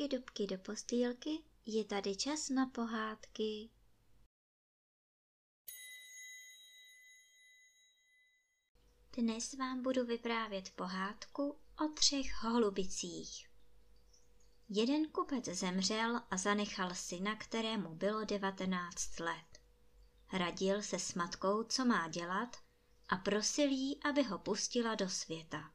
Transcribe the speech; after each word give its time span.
dubky, 0.00 0.16
dubky 0.16 0.46
do 0.46 0.58
postýlky, 0.58 1.38
je 1.66 1.84
tady 1.84 2.16
čas 2.16 2.48
na 2.48 2.66
pohádky. 2.66 3.70
Dnes 9.16 9.54
vám 9.54 9.82
budu 9.82 10.04
vyprávět 10.06 10.70
pohádku 10.70 11.58
o 11.84 11.88
třech 11.94 12.42
holubicích. 12.42 13.48
Jeden 14.68 15.10
kupec 15.10 15.44
zemřel 15.44 16.22
a 16.30 16.36
zanechal 16.36 16.94
syna, 16.94 17.36
kterému 17.36 17.94
bylo 17.94 18.24
19 18.24 19.20
let. 19.20 19.60
Radil 20.32 20.82
se 20.82 20.98
s 20.98 21.14
matkou, 21.14 21.62
co 21.62 21.84
má 21.84 22.08
dělat 22.08 22.56
a 23.08 23.16
prosil 23.16 23.68
jí, 23.68 24.02
aby 24.02 24.22
ho 24.22 24.38
pustila 24.38 24.94
do 24.94 25.08
světa. 25.08 25.72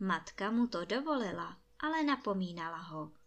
Matka 0.00 0.50
mu 0.50 0.66
to 0.66 0.84
dovolila, 0.84 1.60
ale 1.78 2.02
napomínala 2.02 2.78
ho. 2.78 3.17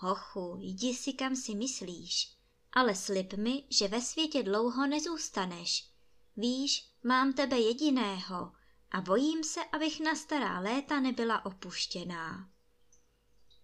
Hochu, 0.00 0.56
jdi 0.60 0.94
si 0.94 1.12
kam 1.12 1.36
si 1.36 1.54
myslíš, 1.54 2.36
ale 2.72 2.94
slib 2.94 3.32
mi, 3.32 3.64
že 3.70 3.88
ve 3.88 4.00
světě 4.00 4.42
dlouho 4.42 4.86
nezůstaneš. 4.86 5.90
Víš, 6.36 6.92
mám 7.04 7.32
tebe 7.32 7.58
jediného 7.58 8.52
a 8.90 9.00
bojím 9.00 9.44
se, 9.44 9.64
abych 9.64 10.00
na 10.00 10.14
stará 10.14 10.60
léta 10.60 11.00
nebyla 11.00 11.44
opuštěná. 11.44 12.50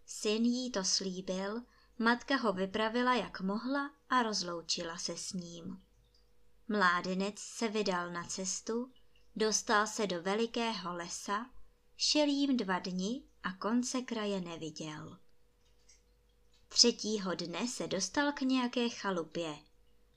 Syn 0.06 0.44
jí 0.44 0.70
to 0.70 0.84
slíbil, 0.84 1.62
matka 1.98 2.36
ho 2.36 2.52
vypravila 2.52 3.14
jak 3.14 3.40
mohla 3.40 3.90
a 4.08 4.22
rozloučila 4.22 4.98
se 4.98 5.16
s 5.16 5.32
ním. 5.32 5.82
Mládenec 6.68 7.38
se 7.38 7.68
vydal 7.68 8.10
na 8.10 8.24
cestu, 8.24 8.92
dostal 9.36 9.86
se 9.86 10.06
do 10.06 10.22
velikého 10.22 10.94
lesa, 10.94 11.50
šel 11.96 12.28
jim 12.28 12.56
dva 12.56 12.78
dny 12.78 13.22
a 13.42 13.52
konce 13.52 14.02
kraje 14.02 14.40
neviděl. 14.40 15.18
Třetího 16.74 17.34
dne 17.34 17.68
se 17.68 17.86
dostal 17.86 18.32
k 18.32 18.40
nějaké 18.40 18.88
chalupě. 18.88 19.58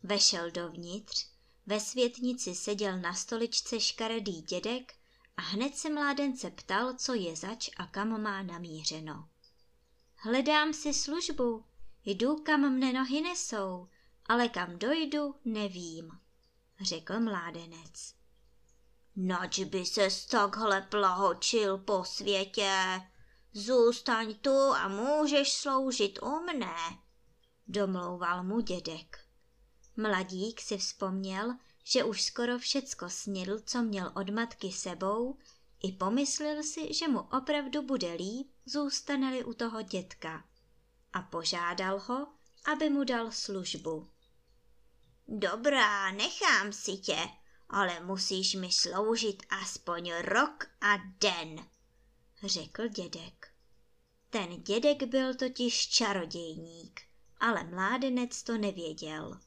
Vešel 0.03 0.51
dovnitř, 0.51 1.25
ve 1.65 1.79
světnici 1.79 2.55
seděl 2.55 2.99
na 2.99 3.13
stoličce 3.13 3.79
škaredý 3.79 4.41
dědek 4.41 4.93
a 5.37 5.41
hned 5.41 5.77
se 5.77 5.89
mládence 5.89 6.51
ptal, 6.51 6.93
co 6.93 7.13
je 7.13 7.35
zač 7.35 7.69
a 7.77 7.87
kam 7.87 8.21
má 8.21 8.41
namířeno. 8.41 9.29
Hledám 10.15 10.73
si 10.73 10.93
službu, 10.93 11.65
jdu, 12.05 12.35
kam 12.35 12.73
mne 12.73 12.93
nohy 12.93 13.21
nesou, 13.21 13.87
ale 14.25 14.49
kam 14.49 14.79
dojdu, 14.79 15.35
nevím, 15.45 16.11
řekl 16.81 17.19
mládenec. 17.19 18.13
Nač 19.15 19.59
by 19.59 19.85
se 19.85 20.07
takhle 20.29 20.81
plahočil 20.81 21.77
po 21.77 22.03
světě, 22.03 23.01
Zůstaň 23.57 24.35
tu 24.35 24.59
a 24.59 24.87
můžeš 24.87 25.53
sloužit 25.53 26.19
u 26.21 26.39
mne, 26.39 26.75
domlouval 27.67 28.43
mu 28.43 28.59
dědek. 28.59 29.19
Mladík 29.95 30.61
si 30.61 30.77
vzpomněl, 30.77 31.57
že 31.83 32.03
už 32.03 32.23
skoro 32.23 32.59
všecko 32.59 33.09
snědl, 33.09 33.59
co 33.59 33.81
měl 33.81 34.11
od 34.15 34.29
matky 34.29 34.71
sebou, 34.71 35.37
i 35.83 35.91
pomyslel 35.91 36.63
si, 36.63 36.93
že 36.93 37.07
mu 37.07 37.19
opravdu 37.19 37.81
bude 37.81 38.13
líp, 38.13 38.47
zůstane 38.65 39.45
u 39.45 39.53
toho 39.53 39.81
dětka. 39.81 40.43
A 41.13 41.21
požádal 41.21 41.99
ho, 41.99 42.27
aby 42.73 42.89
mu 42.89 43.03
dal 43.03 43.31
službu. 43.31 44.07
Dobrá, 45.27 46.11
nechám 46.11 46.73
si 46.73 46.97
tě, 46.97 47.29
ale 47.69 47.99
musíš 47.99 48.55
mi 48.55 48.71
sloužit 48.71 49.43
aspoň 49.49 50.13
rok 50.13 50.65
a 50.81 50.97
den, 51.19 51.67
řekl 52.43 52.87
dědek. 52.87 53.46
Ten 54.29 54.63
dědek 54.63 55.03
byl 55.03 55.35
totiž 55.35 55.87
čarodějník, 55.87 57.01
ale 57.39 57.63
mládenec 57.63 58.43
to 58.43 58.57
nevěděl. 58.57 59.39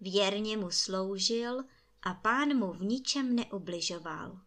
Věrně 0.00 0.56
mu 0.56 0.70
sloužil 0.70 1.64
a 2.02 2.14
pán 2.14 2.56
mu 2.56 2.72
v 2.72 2.82
ničem 2.82 3.36
neubližoval. 3.36 4.40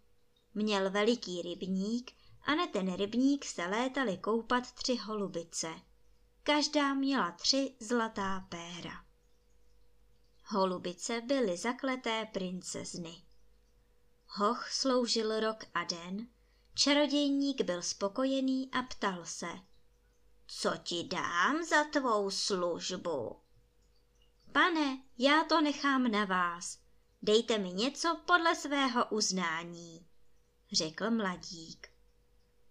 Měl 0.53 0.91
veliký 0.91 1.41
rybník 1.41 2.11
a 2.41 2.55
na 2.55 2.67
ten 2.67 2.95
rybník 2.95 3.45
se 3.45 3.65
létali 3.65 4.17
koupat 4.17 4.71
tři 4.71 4.95
holubice. 4.95 5.73
Každá 6.43 6.93
měla 6.93 7.31
tři 7.31 7.75
zlatá 7.79 8.39
péra. 8.49 9.05
Holubice 10.45 11.21
byly 11.21 11.57
zakleté 11.57 12.25
princezny. 12.25 13.23
Hoch 14.27 14.69
sloužil 14.71 15.39
rok 15.39 15.63
a 15.73 15.83
den 15.83 16.27
Čarodějník 16.75 17.61
byl 17.61 17.81
spokojený 17.81 18.71
a 18.71 18.83
ptal 18.83 19.25
se. 19.25 19.49
Co 20.47 20.71
ti 20.83 21.03
dám 21.03 21.63
za 21.63 21.83
tvou 21.83 22.31
službu? 22.31 23.39
Pane, 24.51 25.03
já 25.17 25.43
to 25.43 25.61
nechám 25.61 26.11
na 26.11 26.25
vás. 26.25 26.79
Dejte 27.21 27.57
mi 27.57 27.73
něco 27.73 28.21
podle 28.25 28.55
svého 28.55 29.05
uznání, 29.05 30.07
řekl 30.71 31.11
mladík. 31.11 31.89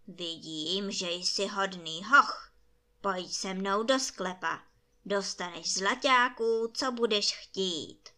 Vidím, 0.06 0.90
že 0.90 1.10
jsi 1.10 1.46
hodný 1.46 2.04
hoch. 2.04 2.52
Pojď 3.00 3.32
se 3.32 3.54
mnou 3.54 3.82
do 3.82 3.98
sklepa. 3.98 4.62
Dostaneš 5.04 5.74
zlaťáků, 5.74 6.72
co 6.74 6.92
budeš 6.92 7.36
chtít. 7.36 8.08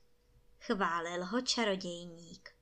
Chválil 0.61 1.25
ho 1.25 1.41
čarodějník. 1.41 2.54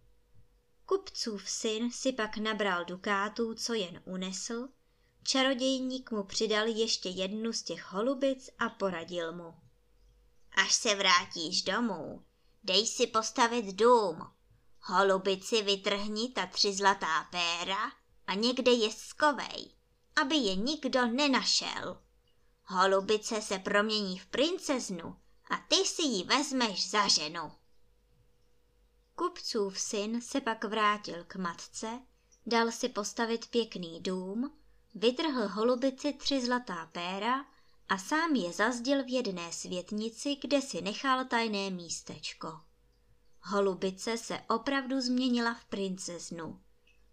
Kupcův 0.87 1.51
syn 1.51 1.91
si 1.91 2.13
pak 2.13 2.37
nabral 2.37 2.85
dukátů, 2.85 3.55
co 3.55 3.75
jen 3.75 4.03
unesl, 4.05 4.69
čarodějník 5.23 6.11
mu 6.11 6.25
přidal 6.25 6.67
ještě 6.67 7.09
jednu 7.09 7.53
z 7.53 7.63
těch 7.63 7.93
holubic 7.93 8.51
a 8.59 8.69
poradil 8.69 9.33
mu. 9.33 9.55
Až 10.57 10.75
se 10.75 10.95
vrátíš 10.95 11.63
domů, 11.63 12.25
dej 12.65 12.87
si 12.87 13.07
postavit 13.07 13.67
dům. 13.67 14.31
Holubici 14.81 15.63
vytrhni 15.63 16.29
ta 16.29 16.47
tři 16.47 16.73
zlatá 16.73 17.25
péra 17.31 17.93
a 18.27 18.35
někde 18.35 18.73
je 18.73 18.91
skovej, 18.93 19.71
aby 20.17 20.37
je 20.37 20.55
nikdo 20.55 21.07
nenašel. 21.07 22.03
Holubice 22.65 23.43
se 23.43 23.59
promění 23.59 24.19
v 24.19 24.27
princeznu 24.27 25.17
a 25.51 25.57
ty 25.69 25.77
si 25.77 26.03
ji 26.03 26.25
vezmeš 26.25 26.91
za 26.91 27.09
ženu. 27.09 27.53
Kupcův 29.23 29.81
syn 29.81 30.21
se 30.21 30.41
pak 30.41 30.65
vrátil 30.65 31.25
k 31.25 31.37
matce, 31.37 32.01
dal 32.47 32.73
si 32.73 32.89
postavit 32.89 33.47
pěkný 33.47 34.01
dům, 34.01 34.59
vytrhl 34.95 35.49
holubici 35.49 36.13
tři 36.13 36.47
zlatá 36.47 36.87
péra 36.87 37.45
a 37.89 37.99
sám 37.99 38.35
je 38.35 38.53
zazdil 38.53 39.05
v 39.05 39.09
jedné 39.13 39.53
světnici, 39.53 40.37
kde 40.37 40.63
si 40.63 40.83
nechal 40.83 41.25
tajné 41.25 41.71
místečko. 41.71 42.61
Holubice 43.41 44.19
se 44.19 44.41
opravdu 44.49 45.01
změnila 45.01 45.55
v 45.55 45.65
princeznu. 45.65 46.61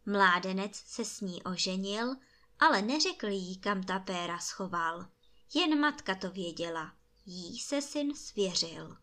Mládenec 0.06 0.75
se 0.75 1.06
s 1.06 1.22
ní 1.22 1.44
oženil, 1.44 2.16
ale 2.59 2.81
neřekl 2.81 3.28
jí, 3.28 3.58
kam 3.58 3.84
ta 3.84 4.00
péra 4.00 4.40
schoval. 4.40 5.06
Jen 5.53 5.80
matka 5.80 6.16
to 6.16 6.31
věděla. 6.31 6.94
Jí 7.25 7.59
se 7.59 7.81
syn 7.81 8.16
svěřil. 8.16 8.98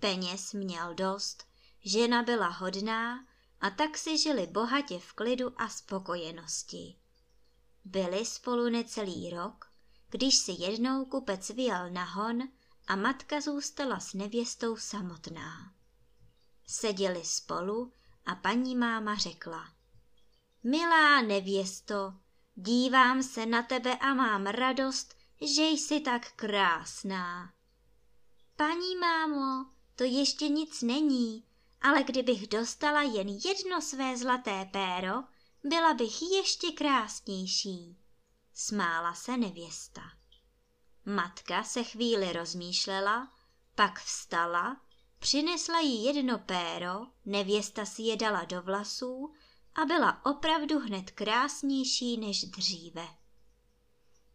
Peněz 0.00 0.52
měl 0.52 0.94
dost, 0.94 1.55
Žena 1.88 2.22
byla 2.22 2.48
hodná 2.48 3.26
a 3.60 3.70
tak 3.70 3.98
si 3.98 4.18
žili 4.18 4.46
bohatě 4.46 4.98
v 4.98 5.12
klidu 5.12 5.60
a 5.60 5.68
spokojenosti. 5.68 6.96
Byli 7.84 8.24
spolu 8.24 8.68
necelý 8.68 9.30
rok, 9.30 9.70
když 10.10 10.36
si 10.36 10.52
jednou 10.52 11.04
kupec 11.04 11.50
vyjel 11.50 11.90
na 11.90 12.04
hon 12.04 12.42
a 12.86 12.96
matka 12.96 13.40
zůstala 13.40 14.00
s 14.00 14.14
nevěstou 14.14 14.76
samotná. 14.76 15.72
Seděli 16.66 17.24
spolu 17.24 17.92
a 18.26 18.34
paní 18.34 18.76
máma 18.76 19.14
řekla. 19.14 19.68
Milá 20.64 21.22
nevěsto, 21.22 22.14
dívám 22.54 23.22
se 23.22 23.46
na 23.46 23.62
tebe 23.62 23.96
a 23.96 24.14
mám 24.14 24.46
radost, 24.46 25.16
že 25.40 25.62
jsi 25.62 26.00
tak 26.00 26.32
krásná. 26.32 27.52
Paní 28.56 28.96
mámo, 28.96 29.70
to 29.96 30.04
ještě 30.04 30.48
nic 30.48 30.82
není, 30.82 31.45
ale 31.86 32.02
kdybych 32.02 32.48
dostala 32.48 33.02
jen 33.02 33.28
jedno 33.28 33.80
své 33.80 34.16
zlaté 34.16 34.68
péro, 34.72 35.12
byla 35.64 35.94
bych 35.94 36.22
ještě 36.22 36.72
krásnější. 36.72 37.98
Smála 38.54 39.14
se 39.14 39.36
nevěsta. 39.36 40.02
Matka 41.04 41.62
se 41.62 41.84
chvíli 41.84 42.32
rozmýšlela, 42.32 43.32
pak 43.74 44.00
vstala, 44.00 44.80
přinesla 45.18 45.80
jí 45.80 46.04
jedno 46.04 46.38
péro, 46.38 47.06
nevěsta 47.24 47.86
si 47.86 48.02
je 48.02 48.16
dala 48.16 48.44
do 48.44 48.62
vlasů 48.62 49.32
a 49.74 49.84
byla 49.84 50.26
opravdu 50.26 50.78
hned 50.78 51.10
krásnější 51.10 52.16
než 52.16 52.44
dříve. 52.44 53.08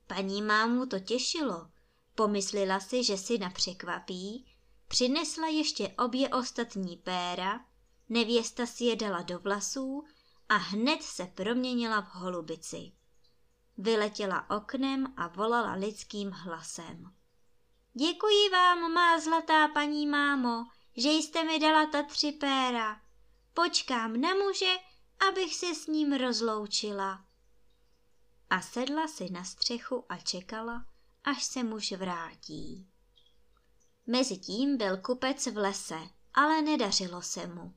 Paní 0.08 0.42
mámu 0.42 0.86
to 0.86 1.00
těšilo, 1.00 1.72
pomyslela 2.16 2.80
si, 2.80 3.04
že 3.04 3.18
si 3.18 3.38
napřekvapí 3.38 4.51
Přinesla 4.92 5.48
ještě 5.48 5.90
obě 5.98 6.30
ostatní 6.30 6.98
péra, 6.98 7.66
nevěsta 8.10 8.66
si 8.66 8.84
je 8.84 8.96
dala 8.96 9.22
do 9.22 9.40
vlasů 9.40 10.04
a 10.50 10.56
hned 10.56 11.04
se 11.04 11.26
proměnila 11.26 12.02
v 12.02 12.16
holubici. 12.16 12.92
vyletěla 13.78 14.50
oknem 14.50 15.14
a 15.18 15.28
volala 15.28 15.74
lidským 15.74 16.32
hlasem. 16.32 17.14
Děkuji 17.94 18.50
vám, 18.52 18.94
má 18.94 19.20
zlatá 19.20 19.68
paní 19.68 20.08
mámo, 20.08 20.66
že 20.98 21.10
jste 21.10 21.44
mi 21.44 21.60
dala 21.60 21.86
ta 21.86 22.04
tři 22.04 22.32
péra. 22.32 23.02
Počkám 23.54 24.22
na 24.22 24.30
muže, 24.34 24.76
abych 25.30 25.56
se 25.56 25.76
s 25.76 25.88
ním 25.88 26.14
rozloučila. 26.14 27.26
A 28.50 28.62
sedla 28.62 29.08
si 29.08 29.30
na 29.30 29.44
střechu 29.44 30.06
a 30.10 30.18
čekala, 30.18 30.86
až 31.24 31.44
se 31.44 31.64
muž 31.64 31.92
vrátí. 31.92 32.91
Mezitím 34.08 34.78
byl 34.78 34.98
kupec 34.98 35.48
v 35.48 35.58
lese, 35.58 36.00
ale 36.34 36.62
nedařilo 36.62 37.22
se 37.22 37.48
mu. 37.48 37.74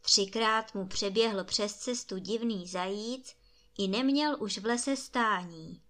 Třikrát 0.00 0.74
mu 0.74 0.86
přeběhl 0.86 1.44
přes 1.44 1.76
cestu 1.76 2.18
divný 2.18 2.66
zajíc 2.66 3.36
i 3.78 3.88
neměl 3.88 4.36
už 4.40 4.58
v 4.58 4.66
lese 4.66 4.96
stání. 4.96 5.82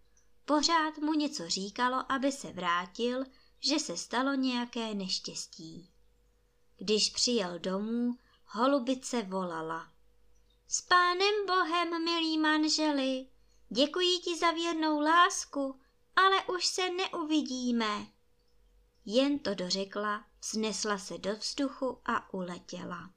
Pořád 0.45 0.99
mu 0.99 1.13
něco 1.13 1.49
říkalo, 1.49 2.13
aby 2.13 2.33
se 2.33 2.53
vrátil, 2.53 3.25
že 3.61 3.79
se 3.79 3.97
stalo 3.97 4.35
nějaké 4.35 4.95
neštěstí. 4.95 5.91
Když 6.77 7.11
přijel 7.11 7.59
domů, 7.59 8.19
holubice 8.45 9.23
volala. 9.23 9.93
S 10.69 10.81
pánem 10.81 11.47
Bohem, 11.47 12.05
milý 12.05 12.39
manželi, 12.39 13.27
děkuji 13.69 14.19
ti 14.19 14.37
za 14.39 14.51
věrnou 14.51 15.01
lásku, 15.01 15.81
ale 16.17 16.45
už 16.57 16.67
se 16.67 16.91
neuvidíme. 16.91 18.07
Jen 19.11 19.39
to 19.39 19.55
dořekla, 19.55 20.25
vznesla 20.43 20.99
se 20.99 21.19
do 21.19 21.37
vzduchu 21.37 22.01
a 22.05 22.35
uletěla. 22.35 23.11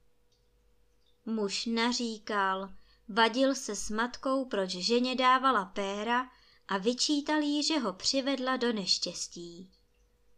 Muž 1.26 1.66
naříkal, 1.66 2.74
vadil 3.08 3.56
se 3.56 3.76
s 3.76 3.90
matkou, 3.90 4.46
proč 4.46 4.70
ženě 4.70 5.16
dávala 5.16 5.66
péra 5.66 6.30
a 6.68 6.78
vyčítal 6.78 7.42
jí, 7.42 7.64
že 7.64 7.80
ho 7.80 7.94
přivedla 7.94 8.58
do 8.58 8.74
neštěstí. 8.74 9.72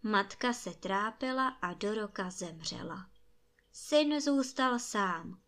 Matka 0.04 0.54
se 0.54 0.74
trápila 0.74 1.48
a 1.48 1.74
do 1.74 1.96
roka 1.96 2.30
zemřela. 2.30 3.10
Syn 3.74 4.22
zůstal 4.22 4.80
sám. 4.80 5.42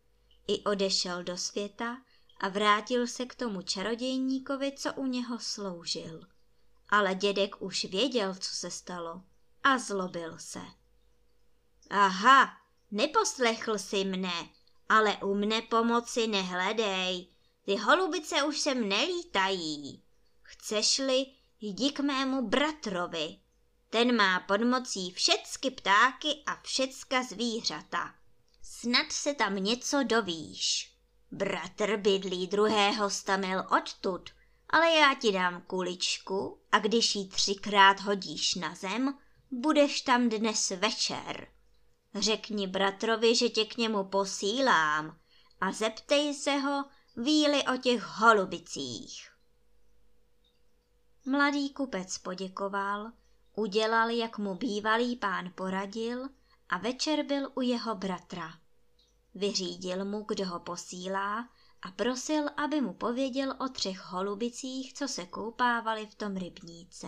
I 0.47 0.63
odešel 0.63 1.23
do 1.23 1.37
světa 1.37 1.97
a 2.39 2.49
vrátil 2.49 3.07
se 3.07 3.25
k 3.25 3.35
tomu 3.35 3.61
čarodějníkovi, 3.61 4.71
co 4.71 4.93
u 4.93 5.05
něho 5.05 5.39
sloužil. 5.39 6.21
Ale 6.89 7.15
dědek 7.15 7.61
už 7.61 7.85
věděl, 7.85 8.35
co 8.35 8.55
se 8.55 8.71
stalo 8.71 9.23
a 9.65 9.77
zlobil 9.77 10.39
se. 10.39 10.61
Aha, 11.89 12.57
neposlechl 12.91 13.77
si 13.77 14.05
mne, 14.05 14.49
ale 14.89 15.17
u 15.17 15.35
mne 15.35 15.61
pomoci 15.61 16.27
nehledej. 16.27 17.27
Ty 17.65 17.75
holubice 17.75 18.43
už 18.43 18.59
sem 18.59 18.89
nelítají. 18.89 20.03
Chceš-li, 20.41 21.25
jdi 21.61 21.91
k 21.91 21.99
mému 21.99 22.47
bratrovi. 22.47 23.39
Ten 23.89 24.15
má 24.15 24.39
pod 24.39 24.61
mocí 24.61 25.11
všecky 25.11 25.71
ptáky 25.71 26.43
a 26.45 26.61
všecka 26.61 27.23
zvířata. 27.23 28.13
Snad 28.61 29.11
se 29.11 29.33
tam 29.33 29.55
něco 29.55 30.03
dovíš. 30.03 30.93
Bratr 31.31 31.97
bydlí 31.97 32.47
druhého 32.47 33.09
stamil 33.09 33.63
odtud, 33.77 34.29
ale 34.69 34.91
já 34.91 35.15
ti 35.21 35.31
dám 35.31 35.61
kuličku 35.61 36.59
a 36.71 36.79
když 36.79 37.15
ji 37.15 37.27
třikrát 37.27 37.99
hodíš 37.99 38.55
na 38.55 38.75
zem, 38.75 39.17
budeš 39.51 40.01
tam 40.01 40.29
dnes 40.29 40.69
večer. 40.69 41.47
Řekni 42.15 42.67
bratrovi, 42.67 43.35
že 43.35 43.49
tě 43.49 43.65
k 43.65 43.77
němu 43.77 44.03
posílám 44.03 45.19
a 45.61 45.71
zeptej 45.71 46.33
se 46.33 46.57
ho, 46.57 46.85
víli 47.17 47.63
o 47.73 47.77
těch 47.77 48.01
holubicích. 48.03 49.31
Mladý 51.25 51.73
kupec 51.73 52.17
poděkoval, 52.17 53.11
udělal, 53.55 54.09
jak 54.09 54.37
mu 54.37 54.55
bývalý 54.55 55.15
pán 55.15 55.51
poradil 55.55 56.29
a 56.69 56.77
večer 56.77 57.25
byl 57.25 57.51
u 57.55 57.61
jeho 57.61 57.95
bratra. 57.95 58.59
Vyřídil 59.35 60.05
mu, 60.05 60.25
kdo 60.27 60.45
ho 60.45 60.59
posílá 60.59 61.49
a 61.81 61.91
prosil, 61.91 62.49
aby 62.57 62.81
mu 62.81 62.93
pověděl 62.93 63.55
o 63.59 63.69
třech 63.69 63.99
holubicích, 64.05 64.93
co 64.93 65.07
se 65.07 65.25
koupávali 65.25 66.05
v 66.05 66.15
tom 66.15 66.35
rybníce. 66.35 67.07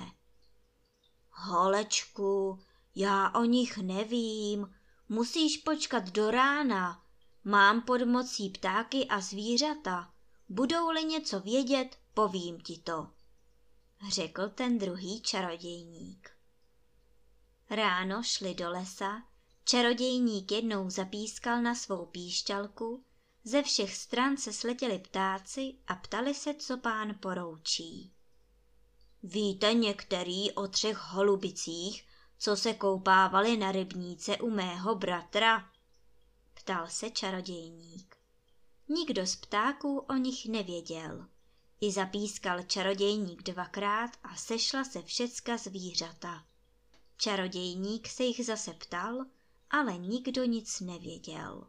Holečku, 1.39 2.59
já 2.95 3.29
o 3.29 3.43
nich 3.43 3.77
nevím, 3.77 4.75
musíš 5.09 5.57
počkat 5.57 6.09
do 6.09 6.31
rána. 6.31 7.03
Mám 7.43 7.81
pod 7.81 8.01
mocí 8.01 8.49
ptáky 8.49 9.07
a 9.07 9.21
zvířata. 9.21 10.13
Budou-li 10.49 11.03
něco 11.03 11.39
vědět, 11.39 11.99
povím 12.13 12.61
ti 12.61 12.77
to, 12.77 13.09
řekl 14.09 14.49
ten 14.49 14.77
druhý 14.77 15.21
čarodějník. 15.21 16.29
Ráno 17.69 18.23
šli 18.23 18.55
do 18.55 18.69
lesa, 18.69 19.23
čarodějník 19.65 20.51
jednou 20.51 20.89
zapískal 20.89 21.61
na 21.61 21.75
svou 21.75 22.05
píšťalku, 22.05 23.03
ze 23.43 23.63
všech 23.63 23.95
stran 23.95 24.37
se 24.37 24.53
sletěli 24.53 24.99
ptáci 24.99 25.75
a 25.87 25.95
ptali 25.95 26.33
se, 26.33 26.53
co 26.53 26.77
pán 26.77 27.15
poroučí. 27.19 28.16
Víte 29.23 29.73
některý 29.73 30.51
o 30.51 30.67
třech 30.67 30.97
holubicích, 30.97 32.07
co 32.37 32.55
se 32.55 32.73
koupávali 32.73 33.57
na 33.57 33.71
rybníce 33.71 34.37
u 34.37 34.49
mého 34.49 34.95
bratra? 34.95 35.69
Ptal 36.53 36.87
se 36.87 37.09
čarodějník. 37.09 38.17
Nikdo 38.89 39.27
z 39.27 39.35
ptáků 39.35 39.99
o 39.99 40.13
nich 40.13 40.45
nevěděl. 40.45 41.27
I 41.81 41.91
zapískal 41.91 42.63
čarodějník 42.63 43.43
dvakrát 43.43 44.11
a 44.23 44.35
sešla 44.35 44.83
se 44.83 45.01
všecka 45.01 45.57
zvířata. 45.57 46.45
Čarodějník 47.17 48.07
se 48.07 48.23
jich 48.23 48.45
zase 48.45 48.73
ptal, 48.73 49.25
ale 49.69 49.97
nikdo 49.97 50.43
nic 50.43 50.79
nevěděl. 50.79 51.67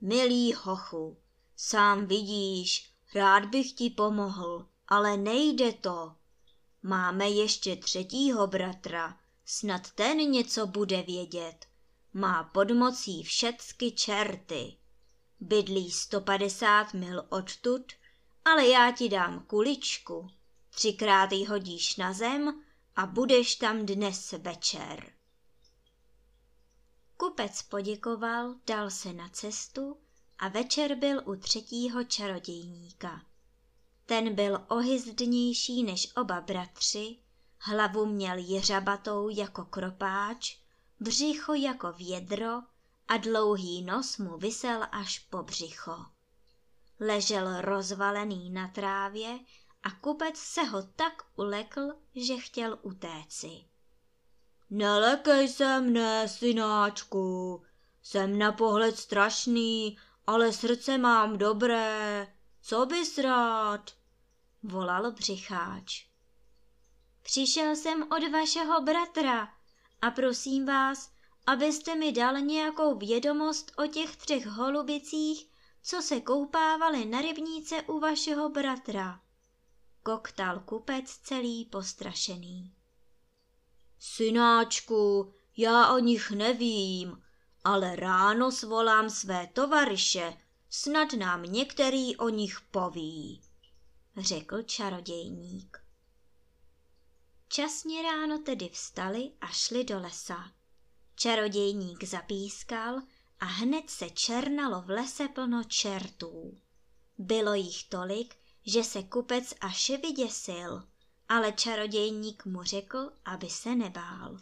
Milý 0.00 0.52
hochu, 0.52 1.16
sám 1.56 2.06
vidíš, 2.06 2.92
rád 3.14 3.44
bych 3.44 3.72
ti 3.72 3.90
pomohl, 3.90 4.68
ale 4.92 5.16
nejde 5.16 5.72
to. 5.72 6.14
Máme 6.82 7.30
ještě 7.30 7.76
třetího 7.76 8.46
bratra, 8.46 9.18
snad 9.44 9.90
ten 9.90 10.16
něco 10.16 10.66
bude 10.66 11.02
vědět. 11.02 11.66
Má 12.12 12.44
pod 12.44 12.70
mocí 12.70 13.22
všecky 13.22 13.92
čerty. 13.92 14.76
Bydlí 15.40 15.90
150 15.90 16.94
mil 16.94 17.26
odtud, 17.28 17.92
ale 18.44 18.66
já 18.66 18.92
ti 18.92 19.08
dám 19.08 19.44
kuličku. 19.46 20.30
Třikrát 20.70 21.32
ji 21.32 21.44
hodíš 21.44 21.96
na 21.96 22.12
zem 22.12 22.62
a 22.96 23.06
budeš 23.06 23.54
tam 23.54 23.86
dnes 23.86 24.32
večer. 24.32 25.12
Kupec 27.16 27.62
poděkoval, 27.62 28.54
dal 28.66 28.90
se 28.90 29.12
na 29.12 29.28
cestu 29.28 29.96
a 30.38 30.48
večer 30.48 30.94
byl 30.94 31.22
u 31.24 31.36
třetího 31.36 32.04
čarodějníka. 32.04 33.31
Ten 34.06 34.34
byl 34.34 34.64
ohyzdnější 34.68 35.82
než 35.82 36.16
oba 36.16 36.40
bratři, 36.40 37.18
hlavu 37.58 38.06
měl 38.06 38.38
jeřabatou 38.38 39.28
jako 39.28 39.64
kropáč, 39.64 40.58
břicho 41.00 41.54
jako 41.54 41.92
vědro 41.92 42.62
a 43.08 43.16
dlouhý 43.16 43.82
nos 43.82 44.18
mu 44.18 44.38
vysel 44.38 44.86
až 44.92 45.18
po 45.18 45.42
břicho. 45.42 45.96
Ležel 47.00 47.60
rozvalený 47.60 48.50
na 48.50 48.68
trávě 48.68 49.38
a 49.82 49.90
kupec 49.90 50.36
se 50.36 50.62
ho 50.62 50.82
tak 50.82 51.22
ulekl, 51.36 51.80
že 52.14 52.36
chtěl 52.36 52.78
utéci. 52.82 53.64
Nelekej 54.70 55.48
se 55.48 55.80
mne, 55.80 56.28
synáčku, 56.28 57.62
jsem 58.02 58.38
na 58.38 58.52
pohled 58.52 58.98
strašný, 58.98 59.98
ale 60.26 60.52
srdce 60.52 60.98
mám 60.98 61.38
dobré, 61.38 62.26
co 62.62 62.86
bys 62.86 63.18
rád? 63.18 63.90
Volal 64.62 65.12
břicháč. 65.12 66.06
Přišel 67.22 67.76
jsem 67.76 68.02
od 68.02 68.32
vašeho 68.32 68.82
bratra 68.82 69.48
a 70.02 70.10
prosím 70.10 70.66
vás, 70.66 71.12
abyste 71.46 71.94
mi 71.94 72.12
dal 72.12 72.40
nějakou 72.40 72.98
vědomost 72.98 73.72
o 73.78 73.86
těch 73.86 74.16
třech 74.16 74.46
holubicích, 74.46 75.48
co 75.82 76.02
se 76.02 76.20
koupávali 76.20 77.04
na 77.04 77.20
rybníce 77.20 77.82
u 77.82 78.00
vašeho 78.00 78.48
bratra. 78.48 79.20
Koktal 80.02 80.60
kupec 80.60 81.10
celý 81.10 81.64
postrašený. 81.64 82.74
Synáčku, 83.98 85.32
já 85.56 85.94
o 85.94 85.98
nich 85.98 86.30
nevím, 86.30 87.22
ale 87.64 87.96
ráno 87.96 88.52
svolám 88.52 89.10
své 89.10 89.46
tovaryše, 89.46 90.41
snad 90.74 91.12
nám 91.12 91.42
některý 91.42 92.16
o 92.16 92.28
nich 92.28 92.60
poví, 92.60 93.40
řekl 94.16 94.62
čarodějník. 94.62 95.84
Časně 97.48 98.02
ráno 98.02 98.38
tedy 98.38 98.68
vstali 98.68 99.32
a 99.40 99.46
šli 99.46 99.84
do 99.84 100.00
lesa. 100.00 100.52
Čarodějník 101.14 102.04
zapískal 102.04 103.02
a 103.40 103.44
hned 103.44 103.90
se 103.90 104.10
černalo 104.10 104.82
v 104.82 104.90
lese 104.90 105.28
plno 105.28 105.64
čertů. 105.64 106.58
Bylo 107.18 107.54
jich 107.54 107.84
tolik, 107.84 108.36
že 108.66 108.84
se 108.84 109.02
kupec 109.02 109.54
až 109.60 109.90
vyděsil, 109.90 110.82
ale 111.28 111.52
čarodějník 111.52 112.44
mu 112.44 112.62
řekl, 112.62 113.12
aby 113.24 113.50
se 113.50 113.74
nebál. 113.74 114.38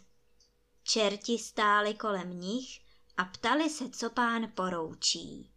Čerti 0.83 1.37
stáli 1.37 1.93
kolem 1.93 2.39
nich 2.39 2.81
a 3.17 3.25
ptali 3.25 3.69
se, 3.69 3.89
co 3.89 4.09
pán 4.09 4.51
poroučí. 4.55 5.50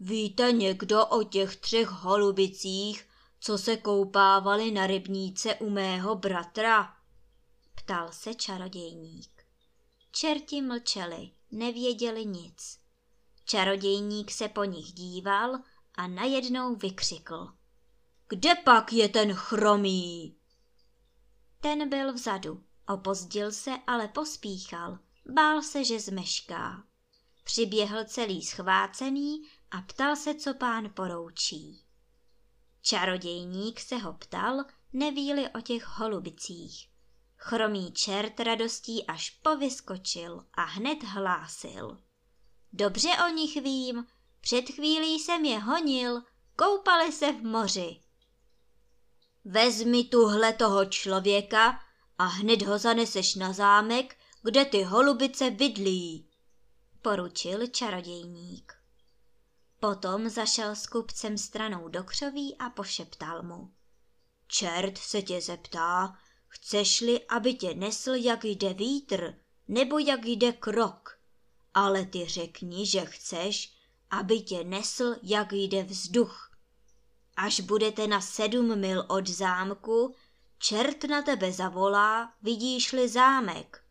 Víte 0.00 0.52
někdo 0.52 1.06
o 1.06 1.22
těch 1.22 1.56
třech 1.56 1.88
holubicích, 1.88 3.08
co 3.40 3.58
se 3.58 3.76
koupávali 3.76 4.70
na 4.70 4.86
rybníce 4.86 5.54
u 5.54 5.70
mého 5.70 6.14
bratra? 6.14 6.96
Ptal 7.74 8.12
se 8.12 8.34
čarodějník. 8.34 9.46
Čerti 10.12 10.62
mlčeli, 10.62 11.30
nevěděli 11.50 12.26
nic. 12.26 12.78
Čarodějník 13.44 14.30
se 14.30 14.48
po 14.48 14.64
nich 14.64 14.92
díval 14.92 15.58
a 15.94 16.06
najednou 16.06 16.74
vykřikl. 16.74 17.52
Kde 18.28 18.54
pak 18.54 18.92
je 18.92 19.08
ten 19.08 19.34
chromý? 19.34 20.36
Ten 21.60 21.88
byl 21.88 22.12
vzadu, 22.12 22.64
opozdil 22.88 23.52
se, 23.52 23.70
ale 23.86 24.08
pospíchal, 24.08 24.98
bál 25.26 25.62
se, 25.62 25.84
že 25.84 26.00
zmešká. 26.00 26.84
Přiběhl 27.44 28.04
celý 28.04 28.42
schvácený 28.42 29.42
a 29.70 29.82
ptal 29.82 30.16
se, 30.16 30.34
co 30.34 30.54
pán 30.54 30.90
poroučí. 30.94 31.84
Čarodějník 32.82 33.80
se 33.80 33.96
ho 33.96 34.12
ptal, 34.12 34.64
nevíli 34.92 35.48
o 35.48 35.60
těch 35.60 35.86
holubicích. 35.86 36.88
Chromý 37.36 37.92
čert 37.92 38.40
radostí 38.40 39.06
až 39.06 39.30
povyskočil 39.30 40.46
a 40.54 40.64
hned 40.64 41.02
hlásil. 41.02 42.02
Dobře 42.72 43.08
o 43.26 43.28
nich 43.28 43.62
vím, 43.62 44.06
před 44.40 44.62
chvílí 44.62 45.18
jsem 45.18 45.44
je 45.44 45.58
honil, 45.58 46.22
koupali 46.56 47.12
se 47.12 47.32
v 47.32 47.42
moři. 47.42 48.00
Vezmi 49.44 50.04
tuhle 50.04 50.52
toho 50.52 50.84
člověka 50.84 51.80
a 52.18 52.24
hned 52.24 52.62
ho 52.62 52.78
zaneseš 52.78 53.34
na 53.34 53.52
zámek, 53.52 54.16
kde 54.42 54.64
ty 54.64 54.82
holubice 54.82 55.50
bydlí, 55.50 56.28
poručil 57.02 57.66
čarodějník. 57.66 58.75
Potom 59.80 60.28
zašel 60.28 60.76
s 60.76 60.86
kupcem 60.86 61.38
stranou 61.38 61.88
do 61.88 62.04
křoví 62.04 62.56
a 62.58 62.70
pošeptal 62.70 63.42
mu. 63.42 63.72
Čert 64.46 64.98
se 64.98 65.22
tě 65.22 65.40
zeptá, 65.40 66.18
chceš-li, 66.48 67.26
aby 67.26 67.54
tě 67.54 67.74
nesl, 67.74 68.14
jak 68.14 68.44
jde 68.44 68.74
vítr, 68.74 69.34
nebo 69.68 69.98
jak 69.98 70.24
jde 70.24 70.52
krok. 70.52 71.18
Ale 71.74 72.06
ty 72.06 72.26
řekni, 72.26 72.86
že 72.86 73.04
chceš, 73.04 73.74
aby 74.10 74.40
tě 74.40 74.64
nesl, 74.64 75.16
jak 75.22 75.52
jde 75.52 75.82
vzduch. 75.82 76.50
Až 77.36 77.60
budete 77.60 78.06
na 78.06 78.20
sedm 78.20 78.78
mil 78.78 79.04
od 79.08 79.28
zámku, 79.28 80.14
čert 80.58 81.04
na 81.04 81.22
tebe 81.22 81.52
zavolá, 81.52 82.32
vidíš-li 82.42 83.08
zámek. 83.08 83.84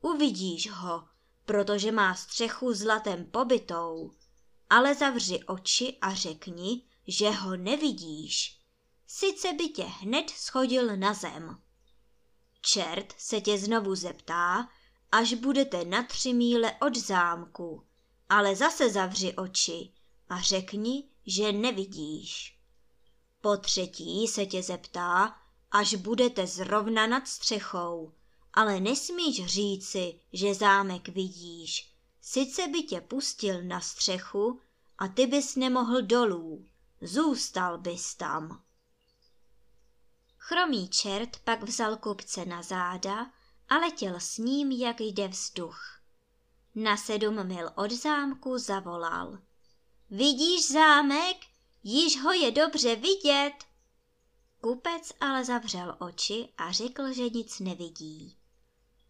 Uvidíš 0.00 0.70
ho, 0.70 1.08
protože 1.44 1.92
má 1.92 2.14
střechu 2.14 2.72
zlatem 2.72 3.24
pobytou, 3.24 4.10
ale 4.74 4.94
zavři 4.94 5.40
oči 5.44 5.96
a 6.00 6.14
řekni, 6.14 6.82
že 7.06 7.30
ho 7.30 7.56
nevidíš. 7.56 8.60
Sice 9.06 9.52
by 9.52 9.68
tě 9.68 9.82
hned 9.82 10.30
schodil 10.30 10.96
na 10.96 11.14
zem. 11.14 11.62
Čert 12.60 13.14
se 13.18 13.40
tě 13.40 13.58
znovu 13.58 13.94
zeptá, 13.94 14.68
až 15.12 15.34
budete 15.34 15.84
na 15.84 16.02
tři 16.02 16.32
míle 16.32 16.72
od 16.80 16.96
zámku, 16.96 17.86
ale 18.28 18.56
zase 18.56 18.90
zavři 18.90 19.34
oči 19.34 19.92
a 20.28 20.40
řekni, 20.40 21.08
že 21.26 21.52
nevidíš. 21.52 22.58
Po 23.40 23.56
třetí 23.56 24.28
se 24.28 24.46
tě 24.46 24.62
zeptá, 24.62 25.36
až 25.70 25.94
budete 25.94 26.46
zrovna 26.46 27.06
nad 27.06 27.28
střechou, 27.28 28.12
ale 28.52 28.80
nesmíš 28.80 29.46
říci, 29.46 30.20
že 30.32 30.54
zámek 30.54 31.08
vidíš. 31.08 31.94
Sice 32.20 32.68
by 32.68 32.82
tě 32.82 33.00
pustil 33.00 33.62
na 33.62 33.80
střechu 33.80 34.60
a 34.98 35.08
ty 35.08 35.26
bys 35.26 35.56
nemohl 35.56 36.02
dolů, 36.02 36.66
zůstal 37.00 37.78
bys 37.78 38.14
tam. 38.14 38.62
Chromý 40.38 40.88
čert 40.88 41.38
pak 41.44 41.62
vzal 41.62 41.96
kupce 41.96 42.44
na 42.44 42.62
záda 42.62 43.30
a 43.68 43.78
letěl 43.78 44.20
s 44.20 44.38
ním, 44.38 44.70
jak 44.70 45.00
jde 45.00 45.28
vzduch. 45.28 46.00
Na 46.74 46.96
sedm 46.96 47.46
mil 47.46 47.70
od 47.74 47.92
zámku 47.92 48.58
zavolal. 48.58 49.38
Vidíš 50.10 50.70
zámek? 50.70 51.36
Již 51.82 52.22
ho 52.22 52.32
je 52.32 52.50
dobře 52.50 52.96
vidět. 52.96 53.52
Kupec 54.60 55.12
ale 55.20 55.44
zavřel 55.44 55.96
oči 55.98 56.48
a 56.58 56.72
řekl, 56.72 57.12
že 57.12 57.22
nic 57.30 57.60
nevidí. 57.60 58.36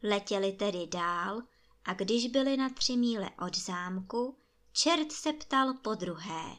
Letěli 0.02 0.52
tedy 0.52 0.86
dál 0.86 1.42
a 1.84 1.94
když 1.94 2.26
byli 2.26 2.56
na 2.56 2.68
tři 2.68 2.96
míle 2.96 3.30
od 3.46 3.56
zámku, 3.56 4.36
čert 4.76 5.12
se 5.12 5.32
ptal 5.32 5.74
po 5.74 5.94
druhé, 5.94 6.56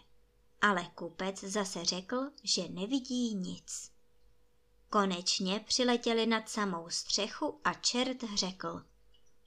ale 0.61 0.91
kupec 0.95 1.39
zase 1.39 1.85
řekl, 1.85 2.17
že 2.43 2.69
nevidí 2.69 3.35
nic. 3.35 3.91
Konečně 4.89 5.59
přiletěli 5.59 6.25
nad 6.25 6.49
samou 6.49 6.89
střechu 6.89 7.59
a 7.63 7.73
čert 7.73 8.17
řekl. 8.35 8.85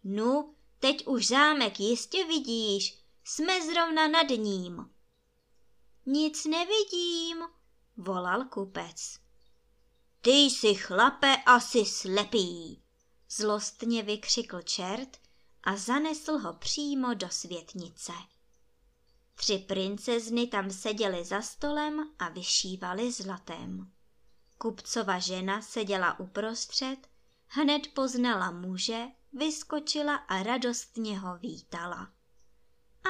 Nu, 0.04 0.54
teď 0.78 1.06
už 1.06 1.26
zámek 1.26 1.80
jistě 1.80 2.24
vidíš, 2.24 2.98
jsme 3.24 3.66
zrovna 3.66 4.08
nad 4.08 4.28
ním. 4.28 4.90
Nic 6.06 6.44
nevidím, 6.44 7.38
volal 7.96 8.44
kupec. 8.44 9.18
Ty 10.20 10.30
jsi 10.30 10.74
chlape 10.74 11.36
asi 11.46 11.84
slepý, 11.84 12.82
zlostně 13.30 14.02
vykřikl 14.02 14.62
čert 14.62 15.18
a 15.62 15.76
zanesl 15.76 16.38
ho 16.38 16.52
přímo 16.52 17.14
do 17.14 17.28
světnice. 17.30 18.12
Tři 19.38 19.58
princezny 19.58 20.46
tam 20.46 20.70
seděly 20.70 21.24
za 21.24 21.42
stolem 21.42 22.10
a 22.18 22.28
vyšívaly 22.28 23.12
zlatem. 23.12 23.92
Kupcova 24.58 25.18
žena 25.18 25.62
seděla 25.62 26.20
uprostřed, 26.20 26.96
hned 27.46 27.88
poznala 27.94 28.50
muže, 28.50 29.06
vyskočila 29.32 30.14
a 30.14 30.42
radostně 30.42 31.18
ho 31.18 31.38
vítala. 31.38 32.12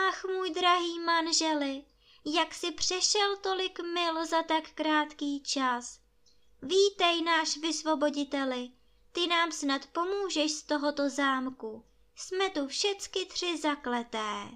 Ach, 0.09 0.25
můj 0.25 0.51
drahý 0.51 1.01
manželi, 1.01 1.85
jak 2.25 2.55
si 2.55 2.73
přešel 2.73 3.37
tolik 3.37 3.81
mil 3.81 4.27
za 4.27 4.43
tak 4.43 4.71
krátký 4.75 5.43
čas. 5.43 6.01
Vítej, 6.63 7.23
náš 7.23 7.57
vysvoboditeli, 7.57 8.71
ty 9.13 9.27
nám 9.27 9.53
snad 9.53 9.87
pomůžeš 9.87 10.53
z 10.53 10.63
tohoto 10.63 11.11
zámku. 11.11 11.85
Jsme 12.17 12.51
tu 12.51 12.67
všecky 12.67 13.27
tři 13.27 13.59
zakleté. 13.59 14.49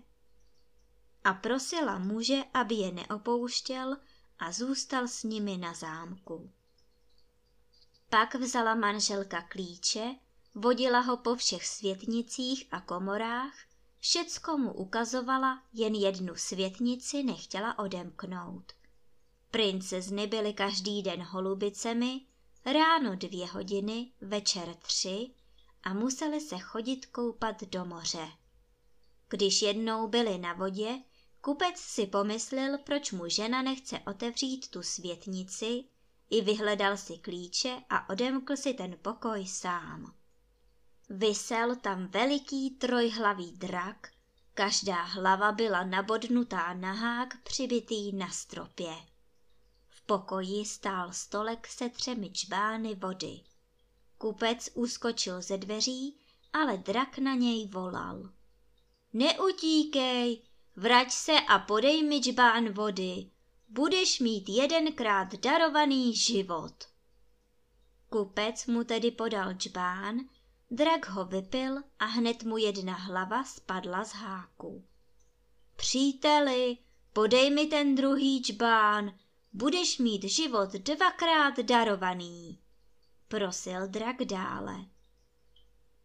A 1.25 1.35
prosila 1.35 1.99
muže, 1.99 2.45
aby 2.55 2.75
je 2.75 2.93
neopouštěl 2.93 3.97
a 4.39 4.53
zůstal 4.53 5.09
s 5.09 5.23
nimi 5.23 5.57
na 5.57 5.75
zámku. 5.75 6.51
Pak 8.09 8.35
vzala 8.35 8.75
manželka 8.75 9.43
klíče, 9.43 10.15
vodila 10.55 11.01
ho 11.01 11.17
po 11.17 11.35
všech 11.37 11.67
světnicích 11.67 12.67
a 12.71 12.81
komorách, 12.81 13.55
všecko 13.99 14.59
mu 14.59 14.73
ukazovala, 14.73 15.63
jen 15.73 15.95
jednu 15.95 16.37
světnici 16.37 17.23
nechtěla 17.23 17.79
odemknout. 17.79 18.73
Princezny 19.51 20.27
byly 20.27 20.53
každý 20.53 21.03
den 21.03 21.23
holubicemi, 21.23 22.21
ráno 22.65 23.17
dvě 23.17 23.47
hodiny, 23.47 24.13
večer 24.21 24.75
tři 24.75 25.31
a 25.83 25.95
museli 25.95 26.41
se 26.41 26.59
chodit 26.59 27.07
koupat 27.07 27.63
do 27.63 27.85
moře. 27.85 28.29
Když 29.29 29.63
jednou 29.63 30.09
byli 30.09 30.39
na 30.39 30.53
vodě, 30.53 30.99
kupec 31.43 31.79
si 31.79 32.07
pomyslel, 32.07 32.79
proč 32.79 33.13
mu 33.13 33.29
žena 33.29 33.63
nechce 33.63 33.99
otevřít 34.07 34.69
tu 34.69 34.83
světnici, 34.83 35.85
i 36.31 36.41
vyhledal 36.41 36.97
si 36.97 37.19
klíče 37.19 37.83
a 37.91 38.09
odemkl 38.09 38.57
si 38.57 38.75
ten 38.75 38.97
pokoj 39.03 39.47
sám. 39.47 40.15
Vysel 41.09 41.77
tam 41.77 42.07
veliký 42.07 42.71
trojhlavý 42.71 43.53
drak, 43.53 44.13
každá 44.55 45.03
hlava 45.03 45.53
byla 45.53 45.85
nabodnutá 45.85 46.75
na 46.75 46.93
hák 46.93 47.43
přibitý 47.43 48.13
na 48.13 48.31
stropě. 48.31 48.95
V 49.89 50.03
pokoji 50.07 50.65
stál 50.65 51.13
stolek 51.13 51.67
se 51.67 51.89
třemi 51.89 52.31
čbány 52.31 52.95
vody. 52.95 53.41
Kupec 54.19 54.71
uskočil 54.75 55.43
ze 55.43 55.59
dveří, 55.59 56.17
ale 56.53 56.77
drak 56.77 57.19
na 57.19 57.35
něj 57.35 57.69
volal. 57.69 58.31
Neutíkej, 59.13 60.43
vrať 60.77 61.11
se 61.11 61.33
a 61.33 61.59
podej 61.59 62.03
mi 62.03 62.21
čbán 62.21 62.73
vody, 62.73 63.31
budeš 63.69 64.21
mít 64.21 64.49
jedenkrát 64.49 65.35
darovaný 65.35 66.17
život. 66.17 66.75
Kupec 68.11 68.67
mu 68.67 68.85
tedy 68.85 69.11
podal 69.11 69.55
čbán, 69.55 70.17
drak 70.71 71.09
ho 71.09 71.25
vypil 71.25 71.83
a 71.99 72.05
hned 72.05 72.43
mu 72.43 72.57
jedna 72.57 72.95
hlava 72.95 73.45
spadla 73.45 74.05
z 74.05 74.13
háku. 74.13 74.85
Příteli, 75.77 76.79
podej 77.13 77.51
mi 77.51 77.67
ten 77.67 77.95
druhý 77.95 78.43
čbán, 78.43 79.13
budeš 79.53 79.99
mít 79.99 80.25
život 80.25 80.73
dvakrát 80.73 81.59
darovaný. 81.59 82.59
Prosil 83.29 83.89
drak 83.89 84.25
dále. 84.25 84.77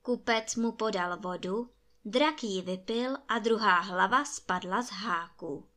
Kupec 0.01 0.55
mu 0.55 0.71
podal 0.71 1.17
vodu, 1.17 1.69
drak 2.09 2.43
ji 2.43 2.61
vypil 2.61 3.17
a 3.27 3.39
druhá 3.39 3.79
hlava 3.79 4.25
spadla 4.25 4.81
z 4.81 4.89
háku. 4.89 5.67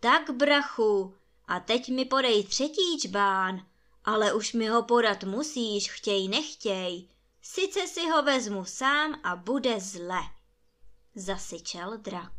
Tak, 0.00 0.30
brachu, 0.30 1.14
a 1.46 1.60
teď 1.60 1.88
mi 1.88 2.04
podej 2.04 2.44
třetí 2.44 2.98
čbán, 3.00 3.66
ale 4.04 4.32
už 4.32 4.52
mi 4.52 4.66
ho 4.66 4.82
podat 4.82 5.24
musíš, 5.24 5.90
chtěj 5.90 6.28
nechtěj. 6.28 7.08
Sice 7.42 7.86
si 7.86 8.10
ho 8.10 8.22
vezmu 8.22 8.64
sám 8.64 9.20
a 9.24 9.36
bude 9.36 9.80
zle. 9.80 10.20
Zasyčel 11.14 11.98
drak. 11.98 12.32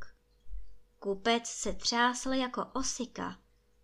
Kupec 0.99 1.47
se 1.47 1.73
třásl 1.73 2.29
jako 2.33 2.65
osika, 2.73 3.39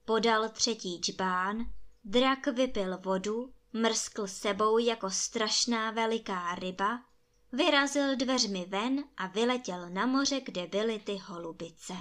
podal 0.06 0.50
třetí 0.50 1.02
čbán, 1.02 1.58
drak 2.04 2.48
vypil 2.48 2.98
vodu, 2.98 3.54
mrskl 3.74 4.28
sebou 4.28 4.78
jako 4.78 5.10
strašná 5.10 5.92
veliká 5.92 6.56
ryba, 6.56 7.09
vyrazil 7.52 8.16
dveřmi 8.16 8.66
ven 8.66 9.04
a 9.18 9.28
vyletěl 9.28 9.90
na 9.90 10.06
moře, 10.06 10.42
kde 10.42 10.68
byly 10.68 11.00
ty 11.00 11.16
holubice. 11.16 11.94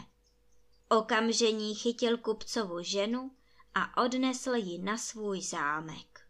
Okamžení 0.89 1.75
chytil 1.75 2.19
kupcovu 2.19 2.83
ženu 2.83 3.31
a 3.75 4.03
odnesl 4.03 4.55
ji 4.55 4.79
na 4.79 4.99
svůj 4.99 5.43
zámek. 5.43 6.21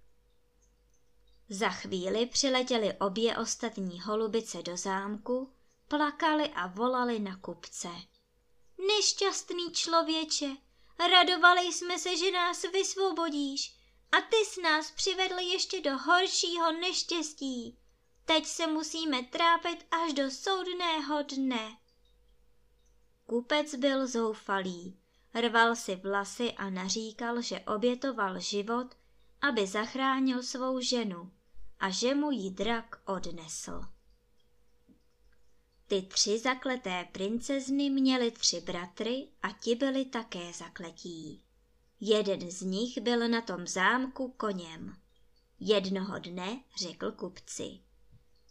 Za 1.48 1.68
chvíli 1.68 2.26
přiletěly 2.26 2.92
obě 3.00 3.36
ostatní 3.38 4.00
holubice 4.00 4.62
do 4.62 4.76
zámku, 4.76 5.52
plakali 5.88 6.48
a 6.48 6.66
volali 6.66 7.18
na 7.18 7.36
kupce. 7.36 7.88
Nešťastný 8.86 9.72
člověče, 9.72 10.56
radovali 10.98 11.72
jsme 11.72 11.98
se, 11.98 12.16
že 12.16 12.30
nás 12.30 12.62
vysvobodíš 12.62 13.76
a 14.12 14.20
ty 14.20 14.36
s 14.46 14.56
nás 14.56 14.90
přivedl 14.90 15.38
ještě 15.38 15.80
do 15.80 15.98
horšího 15.98 16.72
neštěstí. 16.72 17.78
Teď 18.28 18.46
se 18.46 18.66
musíme 18.66 19.22
trápit 19.22 19.86
až 19.90 20.12
do 20.12 20.30
soudného 20.30 21.22
dne. 21.22 21.76
Kupec 23.26 23.74
byl 23.74 24.06
zoufalý, 24.06 24.98
rval 25.34 25.76
si 25.76 25.96
vlasy 25.96 26.52
a 26.52 26.70
naříkal, 26.70 27.42
že 27.42 27.60
obětoval 27.60 28.40
život, 28.40 28.94
aby 29.40 29.66
zachránil 29.66 30.42
svou 30.42 30.80
ženu 30.80 31.32
a 31.80 31.90
že 31.90 32.14
mu 32.14 32.30
ji 32.30 32.50
drak 32.50 33.02
odnesl. 33.04 33.80
Ty 35.86 36.02
tři 36.02 36.38
zakleté 36.38 37.08
princezny 37.12 37.90
měly 37.90 38.30
tři 38.30 38.60
bratry 38.60 39.28
a 39.42 39.52
ti 39.52 39.74
byli 39.74 40.04
také 40.04 40.52
zakletí. 40.52 41.44
Jeden 42.00 42.50
z 42.50 42.60
nich 42.60 42.98
byl 42.98 43.28
na 43.28 43.40
tom 43.40 43.66
zámku 43.66 44.34
koněm. 44.36 44.96
Jednoho 45.60 46.18
dne 46.18 46.60
řekl 46.76 47.12
kupci. 47.12 47.87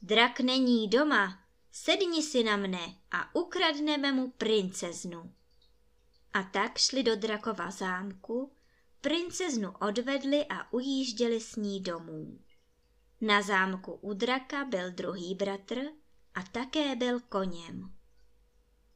Drak 0.01 0.39
není 0.39 0.87
doma, 0.87 1.39
sedni 1.71 2.23
si 2.23 2.43
na 2.43 2.57
mne 2.57 2.95
a 3.11 3.35
ukradneme 3.35 4.11
mu 4.11 4.31
princeznu. 4.31 5.33
A 6.33 6.43
tak 6.43 6.77
šli 6.77 7.03
do 7.03 7.15
drakova 7.15 7.71
zámku, 7.71 8.51
princeznu 9.01 9.73
odvedli 9.81 10.45
a 10.45 10.73
ujížděli 10.73 11.39
s 11.39 11.55
ní 11.55 11.81
domů. 11.81 12.39
Na 13.21 13.41
zámku 13.41 13.93
u 13.93 14.13
draka 14.13 14.65
byl 14.65 14.91
druhý 14.91 15.35
bratr 15.35 15.81
a 16.35 16.43
také 16.43 16.95
byl 16.95 17.19
koněm. 17.19 17.93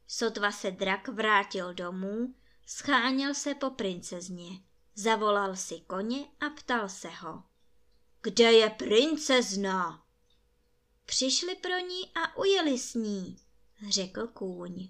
Sotva 0.07 0.51
se 0.51 0.71
drak 0.71 1.07
vrátil 1.07 1.73
domů, 1.73 2.35
scháněl 2.65 3.33
se 3.33 3.55
po 3.55 3.69
princezně, 3.69 4.49
zavolal 4.95 5.55
si 5.55 5.79
koně 5.79 6.25
a 6.39 6.49
ptal 6.49 6.89
se 6.89 7.09
ho. 7.09 7.43
Kde 8.21 8.51
je 8.51 8.69
princezna? 8.69 10.03
Přišli 11.11 11.55
pro 11.55 11.79
ní 11.79 12.11
a 12.15 12.37
ujeli 12.37 12.77
s 12.77 12.93
ní, 12.93 13.37
řekl 13.89 14.27
kůň. 14.27 14.89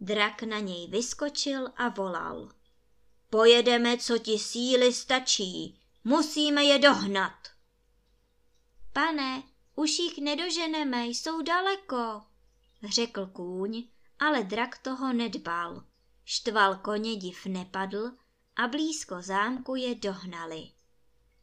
Drak 0.00 0.42
na 0.42 0.58
něj 0.58 0.86
vyskočil 0.88 1.68
a 1.76 1.88
volal. 1.88 2.52
Pojedeme, 3.30 3.98
co 3.98 4.18
ti 4.18 4.38
síly 4.38 4.92
stačí, 4.92 5.80
musíme 6.04 6.64
je 6.64 6.78
dohnat. 6.78 7.48
Pane, 8.92 9.42
už 9.74 9.98
jich 9.98 10.18
nedoženeme, 10.18 11.06
jsou 11.06 11.42
daleko, 11.42 12.22
řekl 12.88 13.26
kůň, 13.26 13.88
ale 14.18 14.42
drak 14.42 14.78
toho 14.78 15.12
nedbal. 15.12 15.84
Štval 16.24 16.76
koně 16.76 17.16
div 17.16 17.46
nepadl 17.46 18.12
a 18.56 18.68
blízko 18.68 19.22
zámku 19.22 19.74
je 19.74 19.94
dohnali. 19.94 20.70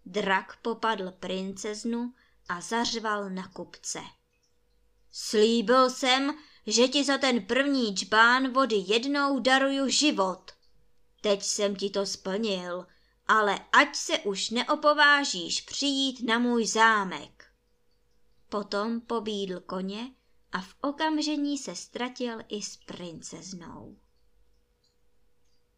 Drak 0.06 0.58
popadl 0.62 1.12
princeznu 1.12 2.14
a 2.50 2.62
zařval 2.62 3.30
na 3.30 3.48
kupce. 3.48 4.00
Slíbil 5.12 5.90
jsem, 5.90 6.38
že 6.68 6.88
ti 6.88 7.04
za 7.04 7.18
ten 7.18 7.46
první 7.46 7.96
čbán 7.96 8.54
vody 8.54 8.84
jednou 8.88 9.40
daruju 9.40 9.88
život. 9.88 10.52
Teď 11.22 11.44
jsem 11.44 11.76
ti 11.76 11.90
to 11.90 12.06
splnil, 12.06 12.88
ale 13.28 13.60
ať 13.72 13.96
se 13.96 14.20
už 14.20 14.50
neopovážíš 14.50 15.62
přijít 15.62 16.28
na 16.28 16.40
můj 16.40 16.68
zámek. 16.68 17.52
Potom 18.50 19.02
pobídl 19.02 19.60
koně 19.60 20.12
a 20.52 20.62
v 20.62 20.76
okamžení 20.82 21.58
se 21.58 21.76
ztratil 21.76 22.40
i 22.48 22.62
s 22.62 22.78
princeznou. 22.78 23.98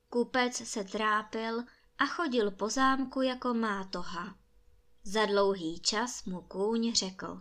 Kupec 0.09 0.55
se 0.55 0.83
trápil 0.83 1.63
a 1.97 2.05
chodil 2.05 2.51
po 2.51 2.69
zámku 2.69 3.21
jako 3.21 3.53
mátoha. 3.53 4.46
Za 5.09 5.25
dlouhý 5.25 5.79
čas 5.79 6.25
mu 6.25 6.41
kůň 6.41 6.93
řekl. 6.93 7.39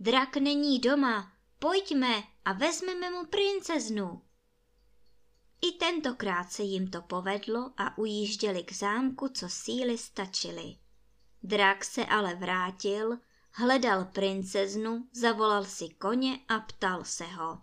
Drak 0.00 0.36
není 0.36 0.78
doma, 0.78 1.32
pojďme 1.58 2.22
a 2.44 2.52
vezmeme 2.52 3.10
mu 3.10 3.26
princeznu. 3.26 4.22
I 5.62 5.72
tentokrát 5.72 6.52
se 6.52 6.62
jim 6.62 6.90
to 6.90 7.02
povedlo 7.02 7.72
a 7.76 7.98
ujížděli 7.98 8.64
k 8.64 8.72
zámku, 8.72 9.28
co 9.28 9.48
síly 9.48 9.98
stačily. 9.98 10.76
Drak 11.42 11.84
se 11.84 12.06
ale 12.06 12.34
vrátil, 12.34 13.18
hledal 13.52 14.04
princeznu, 14.04 15.08
zavolal 15.12 15.64
si 15.64 15.88
koně 15.88 16.40
a 16.48 16.60
ptal 16.60 17.04
se 17.04 17.24
ho. 17.24 17.62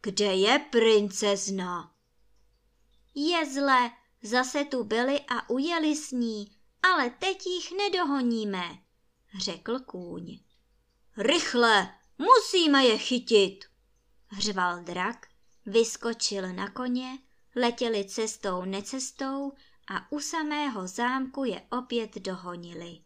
Kde 0.00 0.34
je 0.34 0.58
princezna? 0.58 1.94
Je 3.14 3.46
zle, 3.46 3.90
zase 4.22 4.64
tu 4.64 4.84
byli 4.84 5.20
a 5.20 5.50
ujeli 5.50 5.96
s 5.96 6.10
ní, 6.10 6.56
ale 6.92 7.10
teď 7.10 7.46
jich 7.46 7.72
nedohoníme, 7.76 8.78
řekl 9.38 9.78
kůň. 9.78 10.38
Rychle, 11.16 11.94
musíme 12.18 12.84
je 12.84 12.98
chytit, 12.98 13.64
hřval 14.26 14.82
drak, 14.82 15.26
vyskočil 15.66 16.52
na 16.52 16.70
koně, 16.70 17.18
letěli 17.56 18.04
cestou 18.04 18.64
necestou 18.64 19.52
a 19.88 20.12
u 20.12 20.20
samého 20.20 20.86
zámku 20.86 21.44
je 21.44 21.62
opět 21.70 22.14
dohonili. 22.14 23.00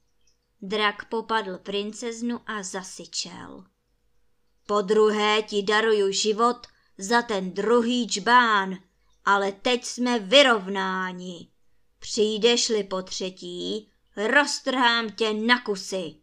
Drak 0.63 1.09
popadl 1.09 1.59
princeznu 1.59 2.41
a 2.47 2.63
zasyčel. 2.63 3.65
Po 4.67 4.83
druhé 4.83 5.43
ti 5.43 5.63
daruju 5.63 6.13
život 6.13 6.67
za 6.99 7.23
ten 7.23 7.51
druhý 7.55 8.09
čbán, 8.09 8.79
ale 9.25 9.53
teď 9.53 9.85
jsme 9.85 10.19
vyrovnáni. 10.19 11.51
Přijdeš-li 11.99 12.85
po 12.85 13.03
třetí, 13.03 13.91
roztrhám 14.17 15.11
tě 15.11 15.33
na 15.33 15.61
kusy. 15.61 16.15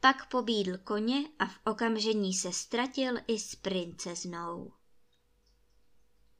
Pak 0.00 0.28
pobídl 0.28 0.78
koně 0.78 1.24
a 1.38 1.46
v 1.46 1.58
okamžení 1.66 2.34
se 2.34 2.52
ztratil 2.52 3.14
i 3.26 3.38
s 3.38 3.54
princeznou. 3.54 4.72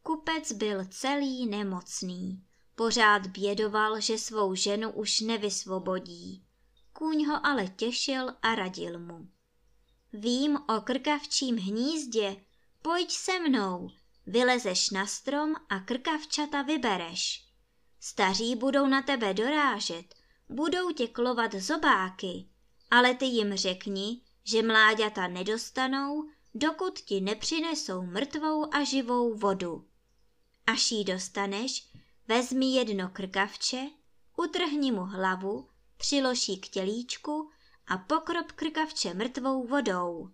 Kupec 0.02 0.52
byl 0.52 0.84
celý 0.84 1.46
nemocný. 1.46 2.44
Pořád 2.74 3.26
bědoval, 3.26 4.00
že 4.00 4.18
svou 4.18 4.54
ženu 4.54 4.90
už 4.90 5.20
nevysvobodí. 5.20 6.44
Kůň 6.92 7.26
ho 7.26 7.46
ale 7.46 7.68
těšil 7.68 8.28
a 8.42 8.54
radil 8.54 8.98
mu. 8.98 9.28
Vím 10.12 10.56
o 10.56 10.80
krkavčím 10.80 11.56
hnízdě, 11.56 12.37
pojď 12.82 13.12
se 13.12 13.40
mnou, 13.40 13.90
vylezeš 14.26 14.90
na 14.90 15.06
strom 15.06 15.54
a 15.68 15.80
krkavčata 15.80 16.62
vybereš. 16.62 17.47
Staří 18.00 18.56
budou 18.56 18.87
na 18.87 19.02
tebe 19.02 19.34
dorážet, 19.34 20.14
budou 20.48 20.92
tě 20.92 21.08
klovat 21.08 21.54
zobáky, 21.54 22.48
ale 22.90 23.14
ty 23.14 23.24
jim 23.24 23.56
řekni, 23.56 24.20
že 24.44 24.62
mláďata 24.62 25.28
nedostanou, 25.28 26.28
dokud 26.54 26.98
ti 26.98 27.20
nepřinesou 27.20 28.02
mrtvou 28.02 28.74
a 28.74 28.84
živou 28.84 29.34
vodu. 29.37 29.88
Až 30.66 30.90
jí 30.92 31.04
dostaneš, 31.04 31.88
vezmi 32.28 32.66
jedno 32.66 33.08
krkavče, 33.08 33.90
utrhni 34.37 34.92
mu 34.92 35.04
hlavu, 35.04 35.68
přilož 35.96 36.50
k 36.61 36.68
tělíčku 36.68 37.50
a 37.87 37.98
pokrop 37.98 38.52
krkavče 38.52 39.14
mrtvou 39.14 39.66
vodou. 39.66 40.30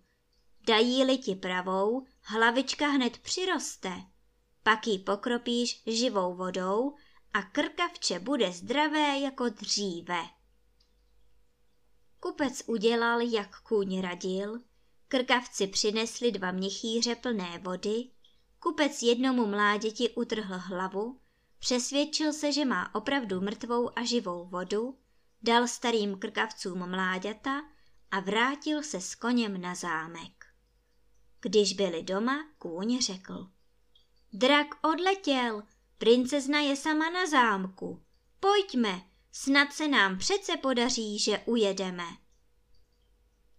Dají-li 0.66 1.18
ti 1.18 1.34
pravou, 1.34 2.06
hlavička 2.22 2.86
hned 2.86 3.18
přiroste. 3.18 3.92
Pak 4.62 4.86
ji 4.86 4.98
pokropíš 4.98 5.82
živou 5.86 6.34
vodou 6.34 6.94
a 7.34 7.42
krkavče 7.42 8.18
bude 8.18 8.52
zdravé 8.52 9.18
jako 9.18 9.48
dříve. 9.48 10.24
Kupec 12.20 12.62
udělal, 12.66 13.20
jak 13.20 13.60
kůň 13.60 14.00
radil, 14.00 14.60
krkavci 15.08 15.66
přinesli 15.66 16.32
dva 16.32 16.50
měchýře 16.50 17.14
plné 17.14 17.58
vody, 17.58 18.10
kupec 18.58 19.02
jednomu 19.02 19.46
mláděti 19.46 20.10
utrhl 20.10 20.54
hlavu, 20.58 21.20
přesvědčil 21.58 22.32
se, 22.32 22.52
že 22.52 22.64
má 22.64 22.94
opravdu 22.94 23.40
mrtvou 23.40 23.98
a 23.98 24.04
živou 24.04 24.44
vodu, 24.46 24.98
dal 25.42 25.68
starým 25.68 26.18
krkavcům 26.18 26.90
mláďata 26.90 27.62
a 28.10 28.20
vrátil 28.20 28.82
se 28.82 29.00
s 29.00 29.14
koněm 29.14 29.60
na 29.60 29.74
zámek. 29.74 30.46
Když 31.40 31.72
byli 31.72 32.02
doma, 32.02 32.44
kůň 32.58 33.00
řekl. 33.00 33.50
Drak 34.32 34.66
odletěl, 34.82 35.62
princezna 36.04 36.60
je 36.60 36.76
sama 36.76 37.10
na 37.10 37.26
zámku. 37.26 38.02
Pojďme, 38.40 39.02
snad 39.32 39.72
se 39.72 39.88
nám 39.88 40.18
přece 40.18 40.56
podaří, 40.56 41.18
že 41.18 41.38
ujedeme. 41.38 42.04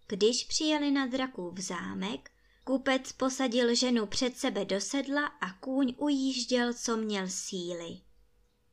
Když 0.08 0.44
přijeli 0.44 0.90
na 0.90 1.06
v 1.52 1.60
zámek, 1.60 2.30
kupec 2.64 3.12
posadil 3.12 3.74
ženu 3.74 4.06
před 4.06 4.38
sebe 4.38 4.64
do 4.64 4.80
sedla 4.80 5.26
a 5.26 5.52
kůň 5.52 5.94
ujížděl, 5.98 6.74
co 6.74 6.96
měl 6.96 7.28
síly. 7.28 8.00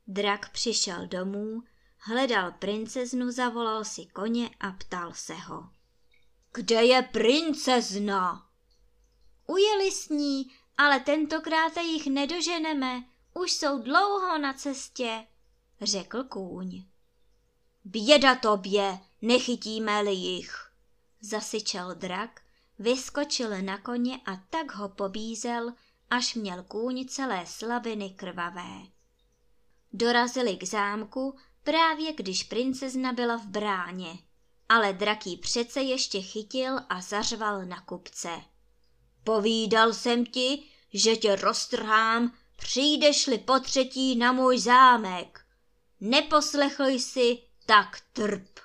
Drak 0.08 0.50
přišel 0.50 1.08
domů, 1.08 1.64
hledal 1.98 2.52
princeznu, 2.52 3.32
zavolal 3.32 3.86
si 3.86 4.06
koně 4.06 4.50
a 4.60 4.72
ptal 4.72 5.14
se 5.14 5.34
ho. 5.34 5.70
Kde 6.54 6.84
je 6.86 7.02
princezna? 7.02 8.50
Ujeli 9.48 9.92
s 9.92 10.10
ní, 10.10 10.52
ale 10.78 11.00
tentokrát 11.00 11.78
jich 11.78 12.08
nedoženeme, 12.08 13.13
už 13.34 13.52
jsou 13.52 13.80
dlouho 13.80 14.38
na 14.38 14.54
cestě, 14.54 15.28
řekl 15.82 16.24
kůň. 16.24 16.86
Běda 17.86 18.36
tobě, 18.36 19.00
nechytíme-li 19.22 20.14
jich, 20.14 20.72
zasyčel 21.22 21.96
drak, 21.96 22.42
vyskočil 22.80 23.62
na 23.62 23.78
koně 23.78 24.20
a 24.26 24.36
tak 24.50 24.76
ho 24.76 24.90
pobízel, 24.90 25.74
až 26.10 26.36
měl 26.36 26.64
kůň 26.64 27.06
celé 27.08 27.46
slaviny 27.46 28.10
krvavé. 28.10 28.82
Dorazili 29.94 30.58
k 30.58 30.64
zámku 30.64 31.36
právě 31.64 32.14
když 32.14 32.44
princezna 32.44 33.14
byla 33.14 33.38
v 33.38 33.46
bráně, 33.46 34.18
ale 34.70 34.94
draký 34.94 35.38
přece 35.38 35.82
ještě 35.82 36.22
chytil 36.22 36.80
a 36.90 37.02
zařval 37.02 37.66
na 37.66 37.82
kupce. 37.82 38.30
Povídal 39.24 39.94
jsem 39.94 40.26
ti, 40.26 40.64
že 40.94 41.16
tě 41.16 41.36
roztrhám, 41.36 42.34
přijdeš-li 42.64 43.38
po 43.38 43.60
třetí 43.60 44.16
na 44.16 44.32
můj 44.32 44.60
zámek. 44.60 45.46
Neposlechl 46.02 46.86
jsi, 46.86 47.40
tak 47.66 48.02
trp. 48.14 48.60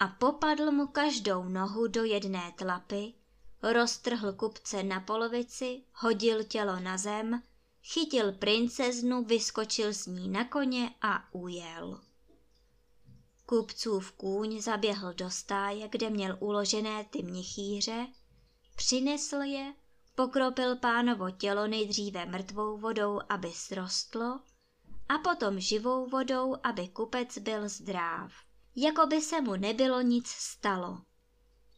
A 0.00 0.08
popadl 0.08 0.70
mu 0.72 0.86
každou 0.86 1.44
nohu 1.44 1.86
do 1.86 2.04
jedné 2.04 2.52
tlapy, 2.56 3.14
roztrhl 3.62 4.32
kupce 4.32 4.82
na 4.82 5.00
polovici, 5.00 5.82
hodil 5.94 6.44
tělo 6.44 6.80
na 6.80 6.98
zem, 6.98 7.42
chytil 7.82 8.32
princeznu, 8.32 9.24
vyskočil 9.24 9.94
s 9.94 10.06
ní 10.06 10.28
na 10.28 10.44
koně 10.44 10.90
a 11.02 11.34
ujel. 11.34 12.00
Kupcův 13.46 14.12
kůň 14.12 14.62
zaběhl 14.62 15.14
do 15.14 15.30
stáje, 15.30 15.88
kde 15.88 16.10
měl 16.10 16.36
uložené 16.40 17.04
ty 17.04 17.22
mnichýře, 17.22 18.06
přinesl 18.76 19.36
je, 19.36 19.74
pokropil 20.20 20.76
pánovo 20.76 21.30
tělo 21.30 21.66
nejdříve 21.66 22.26
mrtvou 22.26 22.78
vodou, 22.78 23.20
aby 23.28 23.52
srostlo, 23.52 24.40
a 25.08 25.18
potom 25.18 25.60
živou 25.60 26.06
vodou, 26.06 26.56
aby 26.62 26.88
kupec 26.88 27.38
byl 27.38 27.68
zdráv, 27.68 28.32
jako 28.76 29.06
by 29.06 29.20
se 29.20 29.40
mu 29.40 29.56
nebylo 29.56 30.00
nic 30.00 30.28
stalo. 30.28 31.02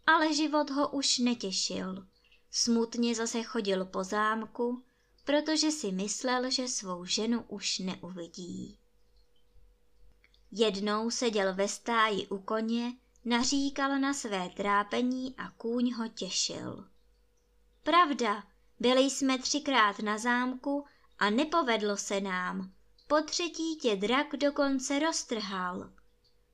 Ale 0.06 0.34
život 0.34 0.70
ho 0.70 0.88
už 0.88 1.18
netěšil. 1.18 2.06
Smutně 2.50 3.14
zase 3.14 3.42
chodil 3.42 3.84
po 3.84 4.04
zámku, 4.04 4.82
protože 5.24 5.70
si 5.70 5.92
myslel, 5.92 6.50
že 6.50 6.68
svou 6.68 7.04
ženu 7.04 7.44
už 7.48 7.78
neuvidí. 7.78 8.78
Jednou 10.50 11.10
seděl 11.10 11.54
ve 11.54 11.68
stáji 11.68 12.26
u 12.26 12.38
koně, 12.38 12.92
naříkal 13.24 13.98
na 13.98 14.14
své 14.14 14.48
trápení 14.48 15.34
a 15.38 15.50
kůň 15.50 15.94
ho 15.94 16.08
těšil. 16.08 16.91
Pravda, 17.82 18.42
byli 18.80 19.00
jsme 19.00 19.38
třikrát 19.38 19.98
na 19.98 20.18
zámku 20.18 20.84
a 21.18 21.30
nepovedlo 21.30 21.96
se 21.96 22.20
nám. 22.20 22.72
Po 23.06 23.20
třetí 23.22 23.76
tě 23.76 23.96
drak 23.96 24.36
dokonce 24.36 24.98
roztrhal. 24.98 25.90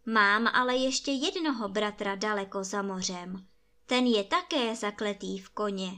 Mám 0.06 0.46
ale 0.46 0.76
ještě 0.76 1.10
jednoho 1.10 1.68
bratra 1.68 2.14
daleko 2.14 2.64
za 2.64 2.82
mořem. 2.82 3.46
Ten 3.86 4.06
je 4.06 4.24
také 4.24 4.76
zakletý 4.76 5.38
v 5.38 5.48
koně, 5.48 5.90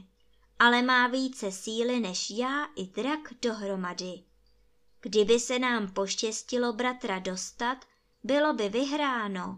ale 0.59 0.81
má 0.81 1.07
více 1.07 1.51
síly 1.51 1.99
než 1.99 2.29
já 2.29 2.65
i 2.75 2.87
drak 2.87 3.19
dohromady. 3.41 4.23
Kdyby 5.01 5.39
se 5.39 5.59
nám 5.59 5.93
poštěstilo 5.93 6.73
bratra 6.73 7.19
dostat, 7.19 7.85
bylo 8.23 8.53
by 8.53 8.69
vyhráno. 8.69 9.57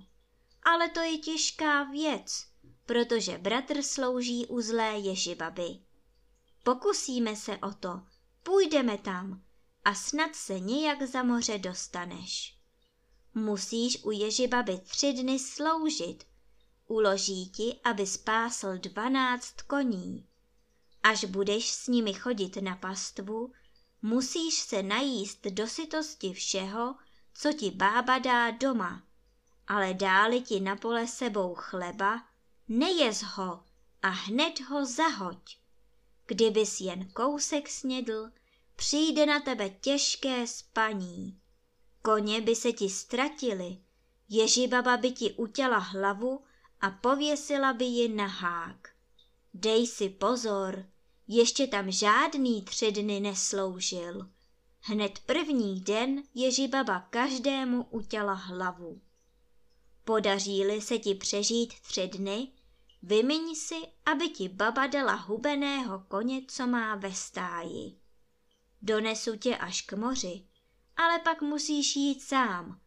Ale 0.63 0.89
to 0.89 0.99
je 0.99 1.17
těžká 1.17 1.83
věc, 1.83 2.45
protože 2.85 3.37
bratr 3.37 3.81
slouží 3.81 4.45
u 4.45 4.61
zlé 4.61 4.97
ježibaby. 4.99 5.79
Pokusíme 6.63 7.35
se 7.35 7.57
o 7.57 7.73
to, 7.73 8.01
půjdeme 8.43 8.97
tam 8.97 9.43
a 9.85 9.95
snad 9.95 10.35
se 10.35 10.59
nějak 10.59 11.01
za 11.01 11.23
moře 11.23 11.57
dostaneš. 11.57 12.57
Musíš 13.33 14.03
u 14.03 14.11
ježibaby 14.11 14.77
tři 14.77 15.13
dny 15.13 15.39
sloužit. 15.39 16.23
Uloží 16.87 17.49
ti, 17.49 17.79
aby 17.83 18.07
spásl 18.07 18.77
dvanáct 18.77 19.61
koní. 19.61 20.27
Až 21.03 21.25
budeš 21.25 21.71
s 21.71 21.87
nimi 21.87 22.13
chodit 22.13 22.57
na 22.57 22.75
pastvu, 22.75 23.51
musíš 24.01 24.53
se 24.53 24.83
najíst 24.83 25.47
do 25.47 25.67
sytosti 25.67 26.33
všeho, 26.33 26.95
co 27.33 27.53
ti 27.53 27.71
bába 27.71 28.19
dá 28.19 28.51
doma, 28.51 29.03
ale 29.67 29.93
dáli 29.93 30.41
ti 30.41 30.59
na 30.59 30.75
pole 30.75 31.07
sebou 31.07 31.55
chleba, 31.55 32.23
nejez 32.67 33.21
ho 33.21 33.63
a 34.01 34.09
hned 34.09 34.59
ho 34.59 34.85
zahoď. 34.85 35.57
Kdybys 36.25 36.81
jen 36.81 37.09
kousek 37.09 37.69
snědl, 37.69 38.31
přijde 38.75 39.25
na 39.25 39.39
tebe 39.39 39.69
těžké 39.69 40.47
spaní. 40.47 41.39
Koně 42.01 42.41
by 42.41 42.55
se 42.55 42.71
ti 42.71 42.89
ztratili, 42.89 43.77
ježibaba 44.29 44.97
by 44.97 45.11
ti 45.11 45.33
utěla 45.33 45.77
hlavu 45.77 46.43
a 46.81 46.89
pověsila 46.89 47.73
by 47.73 47.85
ji 47.85 48.07
na 48.07 48.25
hák. 48.25 48.89
Dej 49.53 49.87
si 49.87 50.09
pozor, 50.09 50.85
ještě 51.27 51.67
tam 51.67 51.91
žádný 51.91 52.61
tři 52.61 52.91
dny 52.91 53.19
nesloužil. 53.19 54.29
Hned 54.81 55.19
první 55.19 55.81
den 55.81 56.23
Ježibaba 56.33 56.99
každému 56.99 57.83
utěla 57.89 58.33
hlavu. 58.33 59.01
Podaří-li 60.03 60.81
se 60.81 60.99
ti 60.99 61.15
přežít 61.15 61.79
tři 61.79 62.07
dny, 62.07 62.51
vymiň 63.03 63.55
si, 63.55 63.75
aby 64.05 64.29
ti 64.29 64.49
baba 64.49 64.87
dala 64.87 65.13
hubeného 65.13 66.05
koně, 66.07 66.41
co 66.47 66.67
má 66.67 66.95
ve 66.95 67.13
stáji. 67.13 67.97
Donesu 68.81 69.37
tě 69.37 69.57
až 69.57 69.81
k 69.81 69.93
moři, 69.93 70.47
ale 70.97 71.19
pak 71.19 71.41
musíš 71.41 71.95
jít 71.95 72.21
sám 72.21 72.79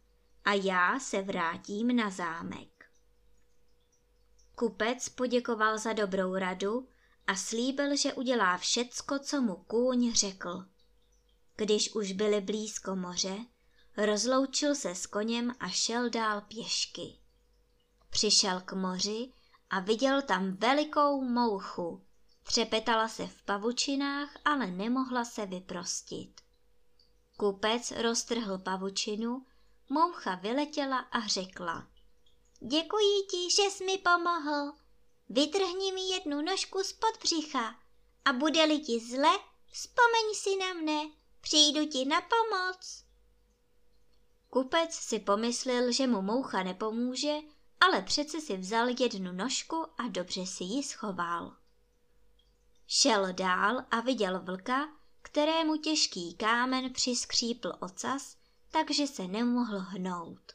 a 0.45 0.53
já 0.53 0.99
se 0.99 1.21
vrátím 1.21 1.95
na 1.95 2.09
zámek. 2.09 2.91
Kupec 4.55 5.09
poděkoval 5.09 5.77
za 5.77 5.93
dobrou 5.93 6.35
radu 6.35 6.87
a 7.27 7.35
slíbil, 7.35 7.97
že 7.97 8.13
udělá 8.13 8.57
všecko, 8.57 9.19
co 9.19 9.41
mu 9.41 9.55
kůň 9.55 10.13
řekl. 10.13 10.65
Když 11.55 11.95
už 11.95 12.11
byli 12.11 12.41
blízko 12.41 12.95
moře, 12.95 13.37
rozloučil 13.97 14.75
se 14.75 14.95
s 14.95 15.05
koněm 15.05 15.55
a 15.59 15.69
šel 15.69 16.09
dál 16.09 16.41
pěšky. 16.41 17.17
Přišel 18.09 18.61
k 18.61 18.73
moři 18.73 19.33
a 19.69 19.79
viděl 19.79 20.21
tam 20.21 20.55
velikou 20.55 21.21
mouchu. 21.21 22.03
Třepetala 22.43 23.07
se 23.07 23.27
v 23.27 23.41
pavučinách, 23.41 24.29
ale 24.45 24.67
nemohla 24.67 25.25
se 25.25 25.45
vyprostit. 25.45 26.41
Kupec 27.37 27.91
roztrhl 27.91 28.57
pavučinu, 28.57 29.45
moucha 29.89 30.35
vyletěla 30.35 30.97
a 30.97 31.27
řekla. 31.27 31.87
Děkuji 32.59 33.23
ti, 33.31 33.51
že 33.51 33.61
jsi 33.61 33.85
mi 33.85 33.97
pomohl. 33.97 34.73
Vytrhni 35.29 35.91
mi 35.91 36.09
jednu 36.09 36.41
nožku 36.41 36.83
spod 36.83 37.17
břicha 37.21 37.75
a 38.25 38.33
bude-li 38.33 38.79
ti 38.79 38.99
zle, 38.99 39.39
vzpomeň 39.71 40.33
si 40.33 40.55
na 40.55 40.73
mne, 40.73 41.01
přijdu 41.41 41.85
ti 41.85 42.05
na 42.05 42.21
pomoc. 42.21 43.06
Kupec 44.49 44.93
si 44.93 45.19
pomyslel, 45.19 45.91
že 45.91 46.07
mu 46.07 46.21
moucha 46.21 46.63
nepomůže, 46.63 47.33
ale 47.79 48.01
přece 48.01 48.41
si 48.41 48.57
vzal 48.57 48.87
jednu 48.99 49.31
nožku 49.31 49.85
a 49.97 50.07
dobře 50.07 50.45
si 50.45 50.63
ji 50.63 50.83
schoval. 50.83 51.55
Šel 52.87 53.33
dál 53.33 53.85
a 53.91 53.99
viděl 53.99 54.39
vlka, 54.39 54.87
kterému 55.21 55.77
těžký 55.77 56.35
kámen 56.35 56.93
přiskřípl 56.93 57.73
ocas, 57.79 58.37
takže 58.71 59.07
se 59.07 59.27
nemohl 59.27 59.79
hnout. 59.79 60.51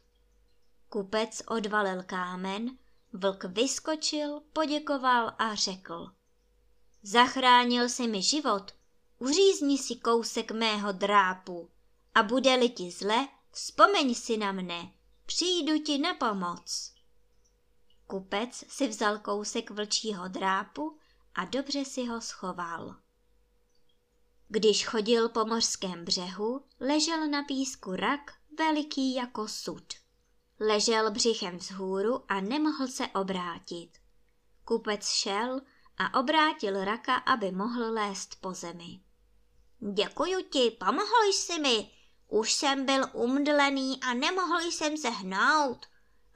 Kupec 0.88 1.42
odvalil 1.46 2.02
kámen, 2.02 2.78
vlk 3.12 3.44
vyskočil, 3.44 4.40
poděkoval 4.52 5.32
a 5.38 5.54
řekl. 5.54 6.12
Zachránil 7.02 7.88
si 7.88 8.08
mi 8.08 8.22
život, 8.22 8.74
uřízni 9.18 9.78
si 9.78 9.96
kousek 9.96 10.50
mého 10.50 10.92
drápu 10.92 11.70
a 12.14 12.22
bude-li 12.22 12.68
ti 12.68 12.90
zle, 12.90 13.28
vzpomeň 13.52 14.14
si 14.14 14.36
na 14.36 14.52
mne, 14.52 14.92
přijdu 15.26 15.78
ti 15.78 15.98
na 15.98 16.14
pomoc. 16.14 16.92
Kupec 18.06 18.64
si 18.68 18.88
vzal 18.88 19.18
kousek 19.18 19.70
vlčího 19.70 20.28
drápu 20.28 20.98
a 21.34 21.44
dobře 21.44 21.84
si 21.84 22.06
ho 22.06 22.20
schoval. 22.20 22.96
Když 24.48 24.86
chodil 24.86 25.28
po 25.28 25.44
mořském 25.44 26.04
břehu, 26.04 26.64
ležel 26.80 27.28
na 27.28 27.42
písku 27.42 27.96
rak 27.96 28.34
veliký 28.58 29.14
jako 29.14 29.48
sud. 29.48 29.92
Ležel 30.60 31.10
břichem 31.10 31.56
vzhůru 31.56 32.24
a 32.28 32.40
nemohl 32.40 32.88
se 32.88 33.06
obrátit. 33.06 33.90
Kupec 34.64 35.08
šel 35.08 35.60
a 35.98 36.20
obrátil 36.20 36.84
raka, 36.84 37.16
aby 37.16 37.52
mohl 37.52 37.92
lézt 37.92 38.40
po 38.40 38.54
zemi. 38.54 39.00
Děkuju 39.92 40.42
ti, 40.42 40.70
pomohl 40.70 41.32
jsi 41.32 41.58
mi. 41.60 41.90
Už 42.32 42.52
jsem 42.52 42.86
byl 42.86 43.10
umdlený 43.12 44.00
a 44.02 44.14
nemohl 44.14 44.60
jsem 44.60 44.96
se 44.96 45.08
hnout. 45.08 45.86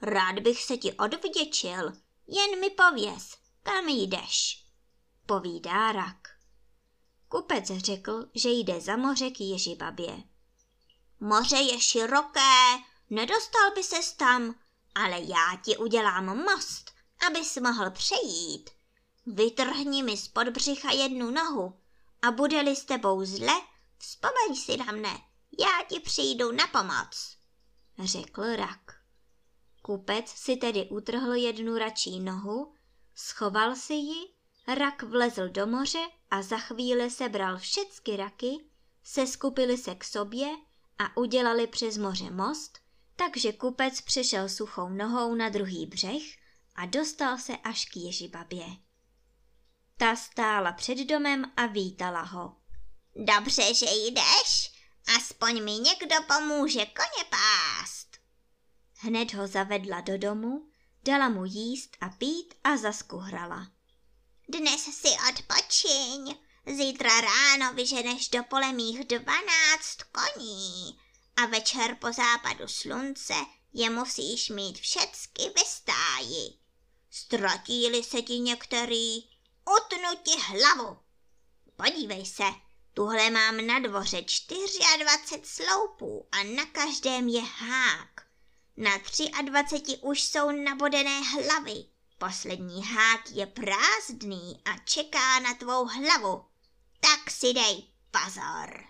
Rád 0.01 0.39
bych 0.39 0.63
se 0.63 0.77
ti 0.77 0.93
odvděčil, 0.93 1.93
jen 2.27 2.59
mi 2.59 2.69
pověz, 2.69 3.37
kam 3.63 3.89
jdeš, 3.89 4.65
povídá 5.25 5.91
rak. 5.91 6.27
Kupec 7.27 7.65
řekl, 7.65 8.29
že 8.35 8.49
jde 8.49 8.81
za 8.81 8.97
moře 8.97 9.29
k 9.29 9.39
Ježibabě. 9.39 10.23
Moře 11.19 11.57
je 11.57 11.79
široké, 11.79 12.77
nedostal 13.09 13.71
by 13.75 13.83
ses 13.83 14.13
tam, 14.13 14.55
ale 14.95 15.19
já 15.21 15.61
ti 15.65 15.77
udělám 15.77 16.25
most, 16.25 16.91
abys 17.27 17.57
mohl 17.57 17.91
přejít. 17.91 18.69
Vytrhni 19.25 20.03
mi 20.03 20.17
z 20.17 20.31
břicha 20.49 20.91
jednu 20.91 21.31
nohu 21.31 21.79
a 22.21 22.31
bude-li 22.31 22.75
s 22.75 22.85
tebou 22.85 23.25
zle, 23.25 23.61
vzpomeň 23.97 24.55
si 24.55 24.77
na 24.77 24.85
mne, 24.85 25.26
já 25.59 25.85
ti 25.89 25.99
přijdu 25.99 26.51
na 26.51 26.67
pomoc, 26.67 27.37
řekl 28.03 28.55
rak. 28.55 29.01
Kupec 29.81 30.29
si 30.29 30.57
tedy 30.57 30.85
utrhl 30.89 31.33
jednu 31.33 31.77
račí 31.77 32.19
nohu, 32.19 32.73
schoval 33.15 33.75
si 33.75 33.93
ji, 33.93 34.33
rak 34.67 35.03
vlezl 35.03 35.49
do 35.49 35.67
moře 35.67 36.07
a 36.31 36.41
za 36.41 36.57
chvíli 36.57 37.11
sebral 37.11 37.57
všecky 37.57 38.17
raky, 38.17 38.49
seskupili 39.03 39.77
se 39.77 39.95
k 39.95 40.03
sobě 40.03 40.47
a 40.99 41.17
udělali 41.17 41.67
přes 41.67 41.97
moře 41.97 42.31
most, 42.31 42.79
takže 43.15 43.53
kupec 43.53 44.01
přešel 44.01 44.49
suchou 44.49 44.89
nohou 44.89 45.35
na 45.35 45.49
druhý 45.49 45.85
břeh 45.85 46.23
a 46.75 46.85
dostal 46.85 47.37
se 47.37 47.57
až 47.57 47.85
k 47.85 47.97
Ježibabě. 47.97 48.65
Ta 49.97 50.15
stála 50.15 50.71
před 50.71 50.97
domem 50.97 51.51
a 51.55 51.65
vítala 51.65 52.21
ho. 52.21 52.55
Dobře, 53.15 53.73
že 53.73 53.85
jdeš, 53.85 54.76
aspoň 55.15 55.63
mi 55.63 55.71
někdo 55.71 56.15
pomůže 56.27 56.85
koně 56.85 57.25
pást. 57.29 58.17
Hned 58.93 59.33
ho 59.33 59.47
zavedla 59.47 60.01
do 60.01 60.17
domu, 60.17 60.69
dala 61.03 61.29
mu 61.29 61.45
jíst 61.45 61.97
a 62.01 62.09
pít 62.09 62.53
a 62.63 62.77
zaskuhrala. 62.77 63.71
Dnes 64.49 64.81
si 64.81 65.09
odpočiň, 65.29 66.35
zítra 66.65 67.21
ráno 67.21 67.73
vyženeš 67.73 68.29
do 68.29 68.43
pole 68.43 68.73
mých 68.73 69.05
dvanáct 69.05 69.97
koní 70.11 70.99
a 71.35 71.45
večer 71.45 71.97
po 72.01 72.13
západu 72.13 72.67
slunce 72.67 73.33
je 73.73 73.89
musíš 73.89 74.49
mít 74.49 74.79
všecky 74.79 75.43
ve 75.57 75.65
stáji. 75.65 76.57
Ztratí-li 77.11 78.03
se 78.03 78.21
ti 78.21 78.39
některý, 78.39 79.29
utnu 79.79 80.09
ti 80.23 80.39
hlavu. 80.39 80.97
Podívej 81.75 82.25
se, 82.25 82.43
tuhle 82.97 83.29
mám 83.29 83.67
na 83.67 83.79
dvoře 83.79 84.21
24 84.97 85.43
sloupů 85.43 86.27
a 86.31 86.43
na 86.43 86.65
každém 86.65 87.27
je 87.27 87.41
hák. 87.41 88.21
Na 88.77 88.91
23 89.41 89.97
už 89.97 90.23
jsou 90.23 90.51
nabodené 90.51 91.21
hlavy. 91.21 91.85
Poslední 92.17 92.83
hák 92.83 93.31
je 93.31 93.45
prázdný 93.45 94.61
a 94.65 94.77
čeká 94.85 95.39
na 95.39 95.53
tvou 95.53 95.85
hlavu. 95.85 96.45
Tak 96.99 97.31
si 97.31 97.53
dej 97.53 97.87
pozor. 98.11 98.83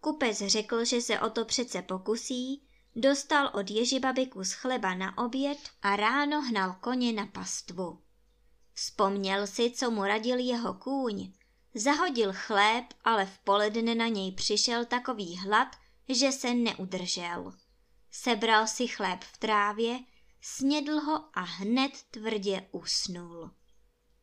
Kupec 0.00 0.38
řekl, 0.38 0.84
že 0.84 1.00
se 1.00 1.20
o 1.20 1.30
to 1.30 1.44
přece 1.44 1.82
pokusí, 1.82 2.68
dostal 2.96 3.50
od 3.54 3.70
Ježibaby 3.70 4.26
kus 4.26 4.52
chleba 4.52 4.94
na 4.94 5.18
oběd 5.18 5.58
a 5.82 5.96
ráno 5.96 6.42
hnal 6.42 6.76
koně 6.80 7.12
na 7.12 7.26
pastvu. 7.26 8.02
Vzpomněl 8.74 9.46
si, 9.46 9.70
co 9.70 9.90
mu 9.90 10.04
radil 10.04 10.38
jeho 10.38 10.74
kůň. 10.74 11.32
Zahodil 11.74 12.32
chléb, 12.32 12.84
ale 13.04 13.26
v 13.26 13.38
poledne 13.38 13.94
na 13.94 14.08
něj 14.08 14.32
přišel 14.32 14.84
takový 14.84 15.36
hlad, 15.36 15.68
že 16.08 16.32
se 16.32 16.54
neudržel. 16.54 17.52
Sebral 18.10 18.66
si 18.66 18.88
chléb 18.88 19.24
v 19.24 19.38
trávě, 19.38 19.98
snědl 20.40 21.00
ho 21.00 21.24
a 21.34 21.40
hned 21.40 21.92
tvrdě 22.10 22.68
usnul. 22.72 23.50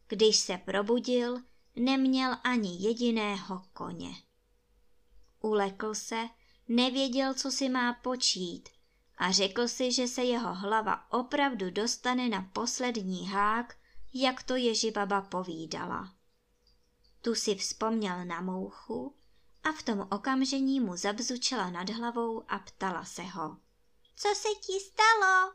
Když 0.08 0.36
se 0.36 0.58
probudil, 0.58 1.38
neměl 1.76 2.38
ani 2.44 2.88
jediného 2.88 3.64
koně. 3.74 4.10
Ulekl 5.40 5.96
se, 5.96 6.30
nevěděl, 6.68 7.34
co 7.34 7.52
si 7.52 7.70
má 7.70 7.94
počít 7.94 8.70
a 9.18 9.32
řekl 9.32 9.68
si, 9.68 9.92
že 9.92 10.08
se 10.08 10.24
jeho 10.24 10.54
hlava 10.54 11.12
opravdu 11.12 11.70
dostane 11.70 12.30
na 12.30 12.42
poslední 12.54 13.30
hák, 13.30 13.76
jak 14.14 14.44
to 14.44 14.56
Ježibaba 14.56 15.22
povídala. 15.22 16.19
Tu 17.22 17.36
si 17.36 17.56
vzpomněl 17.56 18.26
na 18.26 18.42
mouchu 18.42 19.16
a 19.64 19.72
v 19.72 19.84
tom 19.84 20.08
okamžení 20.12 20.80
mu 20.80 20.98
zabzučela 20.98 21.70
nad 21.70 21.90
hlavou 21.90 22.52
a 22.52 22.60
ptala 22.60 23.06
se 23.06 23.22
ho. 23.22 23.58
Co 24.16 24.28
se 24.36 24.48
ti 24.62 24.74
stalo? 24.80 25.54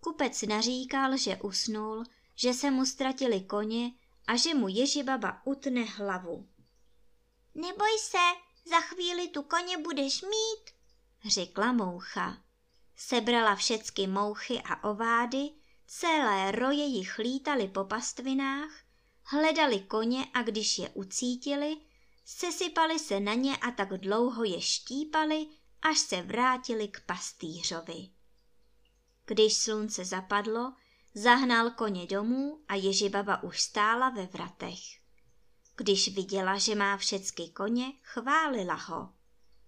Kupec 0.00 0.42
naříkal, 0.42 1.16
že 1.16 1.36
usnul, 1.36 2.04
že 2.34 2.54
se 2.54 2.70
mu 2.70 2.86
ztratili 2.86 3.40
koně 3.40 3.92
a 4.26 4.36
že 4.36 4.54
mu 4.54 4.68
Ježibaba 4.68 5.42
utne 5.44 5.84
hlavu. 5.84 6.48
Neboj 7.54 7.98
se, 7.98 8.18
za 8.70 8.80
chvíli 8.80 9.28
tu 9.28 9.42
koně 9.42 9.78
budeš 9.78 10.22
mít, 10.22 10.74
řekla 11.24 11.72
moucha. 11.72 12.42
Sebrala 12.96 13.54
všecky 13.54 14.06
mouchy 14.06 14.62
a 14.62 14.90
ovády, 14.90 15.50
celé 15.86 16.52
roje 16.52 16.84
jich 16.84 17.18
lítali 17.18 17.68
po 17.68 17.84
pastvinách, 17.84 18.70
hledali 19.24 19.80
koně 19.80 20.26
a 20.34 20.42
když 20.42 20.78
je 20.78 20.88
ucítili, 20.88 21.76
sesypali 22.24 22.98
se 22.98 23.20
na 23.20 23.34
ně 23.34 23.56
a 23.56 23.70
tak 23.70 23.88
dlouho 23.88 24.44
je 24.44 24.60
štípali, 24.60 25.46
až 25.82 25.98
se 25.98 26.22
vrátili 26.22 26.88
k 26.88 27.00
pastýřovi. 27.00 28.08
Když 29.26 29.56
slunce 29.56 30.04
zapadlo, 30.04 30.72
zahnal 31.14 31.70
koně 31.70 32.06
domů 32.06 32.64
a 32.68 32.74
Ježibaba 32.74 33.42
už 33.42 33.62
stála 33.62 34.10
ve 34.10 34.26
vratech. 34.26 34.78
Když 35.76 36.14
viděla, 36.14 36.58
že 36.58 36.74
má 36.74 36.96
všecky 36.96 37.48
koně, 37.48 37.92
chválila 38.02 38.74
ho. 38.74 39.12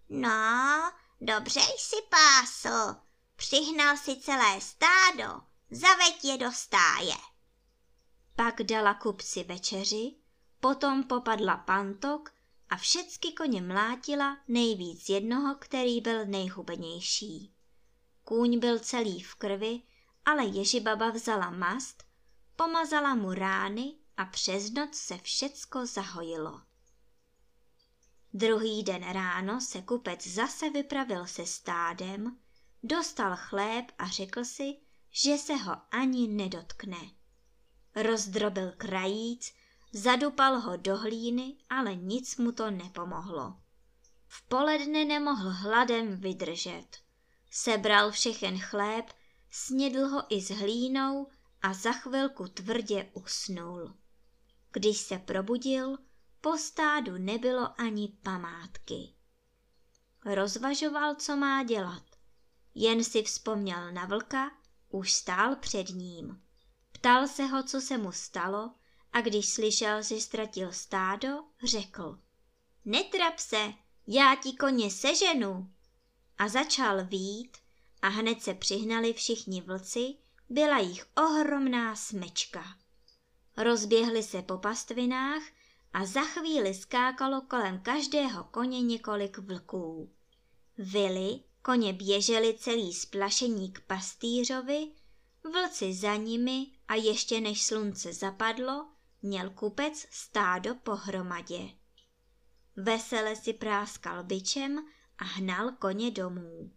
No, 0.09 0.93
dobře 1.21 1.61
jsi 1.61 1.97
pásl, 2.09 2.97
přihnal 3.37 3.97
si 3.97 4.17
celé 4.17 4.61
stádo, 4.61 5.40
zaveď 5.71 6.25
je 6.25 6.38
do 6.38 6.53
stáje. 6.53 7.14
Pak 8.37 8.62
dala 8.62 8.94
kupci 8.94 9.44
večeři, 9.44 10.14
potom 10.61 11.05
popadla 11.05 11.57
pantok 11.57 12.31
a 12.68 12.77
všecky 12.77 13.33
koně 13.33 13.62
mlátila 13.62 14.38
nejvíc 14.49 15.09
jednoho, 15.09 15.55
který 15.55 16.01
byl 16.01 16.27
nejhubenější. 16.27 17.55
Kůň 18.25 18.59
byl 18.59 18.79
celý 18.79 19.23
v 19.23 19.35
krvi, 19.35 19.83
ale 20.25 20.44
Ježibaba 20.44 21.11
vzala 21.11 21.51
mast, 21.51 22.05
pomazala 22.57 23.14
mu 23.14 23.35
rány 23.35 23.94
a 24.16 24.25
přes 24.25 24.70
noc 24.70 24.94
se 24.94 25.18
všecko 25.18 25.87
zahojilo. 25.87 26.61
Druhý 28.33 28.83
den 28.83 29.12
ráno 29.12 29.61
se 29.61 29.83
kupec 29.83 30.27
zase 30.27 30.70
vypravil 30.70 31.27
se 31.27 31.47
stádem, 31.47 32.38
dostal 32.83 33.37
chléb 33.37 33.92
a 33.99 34.09
řekl 34.09 34.44
si, 34.44 34.77
že 35.11 35.38
se 35.38 35.55
ho 35.57 35.77
ani 35.90 36.29
nedotkne. 36.29 36.99
Rozdrobil 37.94 38.72
krajíc, 38.76 39.52
zadupal 39.92 40.61
ho 40.61 40.76
do 40.76 40.96
hlíny, 40.96 41.57
ale 41.70 41.96
nic 41.96 42.37
mu 42.37 42.52
to 42.52 42.70
nepomohlo. 42.70 43.57
V 44.26 44.42
poledne 44.42 45.04
nemohl 45.04 45.50
hladem 45.50 46.16
vydržet. 46.16 46.87
Sebral 47.50 48.11
všechen 48.11 48.59
chléb, 48.59 49.07
snědl 49.50 50.09
ho 50.09 50.22
i 50.28 50.40
s 50.40 50.50
hlínou 50.50 51.26
a 51.62 51.74
za 51.74 51.92
chvilku 51.92 52.48
tvrdě 52.48 53.11
usnul. 53.12 53.94
Když 54.72 54.98
se 54.98 55.18
probudil, 55.18 55.98
po 56.40 56.59
stádu 56.59 57.18
nebylo 57.18 57.80
ani 57.80 58.09
památky. 58.22 59.14
rozvažoval, 60.24 61.14
co 61.14 61.37
má 61.37 61.62
dělat. 61.62 62.02
Jen 62.74 63.04
si 63.04 63.22
vzpomněl 63.22 63.92
na 63.92 64.04
vlka, 64.07 64.50
už 64.88 65.12
stál 65.12 65.57
před 65.57 65.88
ním. 65.88 66.43
Ptal 67.05 67.29
se 67.29 67.47
ho, 67.47 67.62
co 67.62 67.81
se 67.81 67.99
mu 67.99 68.12
stalo, 68.12 68.71
a 69.12 69.21
když 69.21 69.49
slyšel, 69.49 70.03
že 70.03 70.21
ztratil 70.21 70.73
stádo, 70.73 71.29
řekl. 71.62 72.19
Netrap 72.85 73.38
se, 73.38 73.73
já 74.07 74.37
ti 74.43 74.53
koně 74.53 74.90
seženu. 74.90 75.71
A 76.38 76.49
začal 76.49 77.05
vít 77.05 77.57
a 78.03 78.09
hned 78.09 78.43
se 78.43 78.55
přihnali 78.55 79.12
všichni 79.12 79.61
vlci, 79.61 80.14
byla 80.49 80.79
jich 80.79 81.07
ohromná 81.17 81.97
smečka. 81.97 82.64
Rozběhli 83.57 84.23
se 84.23 84.43
po 84.43 84.59
pastvinách 84.59 85.43
a 85.93 86.07
za 86.07 86.23
chvíli 86.23 86.75
skákalo 86.75 87.40
kolem 87.40 87.81
každého 87.81 88.45
koně 88.45 88.83
několik 88.83 89.38
vlků. 89.38 90.11
Vily, 90.79 91.40
koně 91.62 91.93
běželi 91.93 92.57
celý 92.59 92.95
splašení 92.95 93.73
k 93.73 93.81
pastýřovi, 93.81 94.88
vlci 95.53 95.95
za 95.95 96.17
nimi 96.17 96.73
a 96.88 96.94
ještě 96.94 97.40
než 97.40 97.62
slunce 97.62 98.12
zapadlo, 98.12 98.88
měl 99.23 99.51
kupec 99.51 100.07
stádo 100.11 100.75
pohromadě. 100.75 101.70
Vesele 102.77 103.37
si 103.37 103.53
práskal 103.53 104.25
byčem 104.25 104.79
a 105.18 105.25
hnal 105.25 105.73
koně 105.73 106.11
domů. 106.11 106.73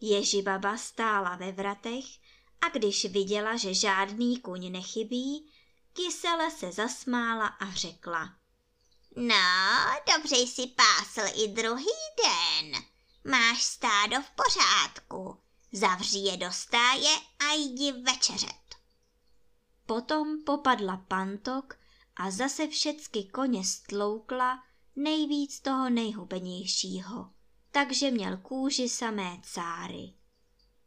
Ježibaba 0.00 0.76
stála 0.76 1.36
ve 1.36 1.52
vratech 1.52 2.04
a 2.60 2.68
když 2.68 3.04
viděla, 3.04 3.56
že 3.56 3.74
žádný 3.74 4.40
kuň 4.40 4.72
nechybí, 4.72 5.52
kysele 5.92 6.50
se 6.50 6.72
zasmála 6.72 7.46
a 7.46 7.70
řekla. 7.70 8.34
No, 9.16 9.34
dobře 10.14 10.36
jsi 10.36 10.66
pásl 10.66 11.20
i 11.44 11.48
druhý 11.48 11.92
den. 12.24 12.82
Máš 13.24 13.62
stádo 13.62 14.16
v 14.22 14.30
pořádku. 14.30 15.38
Zavři 15.72 16.18
je 16.18 16.36
do 16.36 16.52
stáje 16.52 17.16
a 17.38 17.52
jdi 17.52 17.92
večeřet. 17.92 18.61
Potom 19.92 20.42
popadla 20.44 20.96
pantok 20.96 21.78
a 22.16 22.30
zase 22.30 22.66
všecky 22.66 23.24
koně 23.24 23.64
stloukla 23.64 24.62
nejvíc 24.96 25.60
toho 25.60 25.90
nejhubenějšího, 25.90 27.30
takže 27.70 28.10
měl 28.10 28.36
kůži 28.36 28.88
samé 28.88 29.40
cáry. 29.42 30.14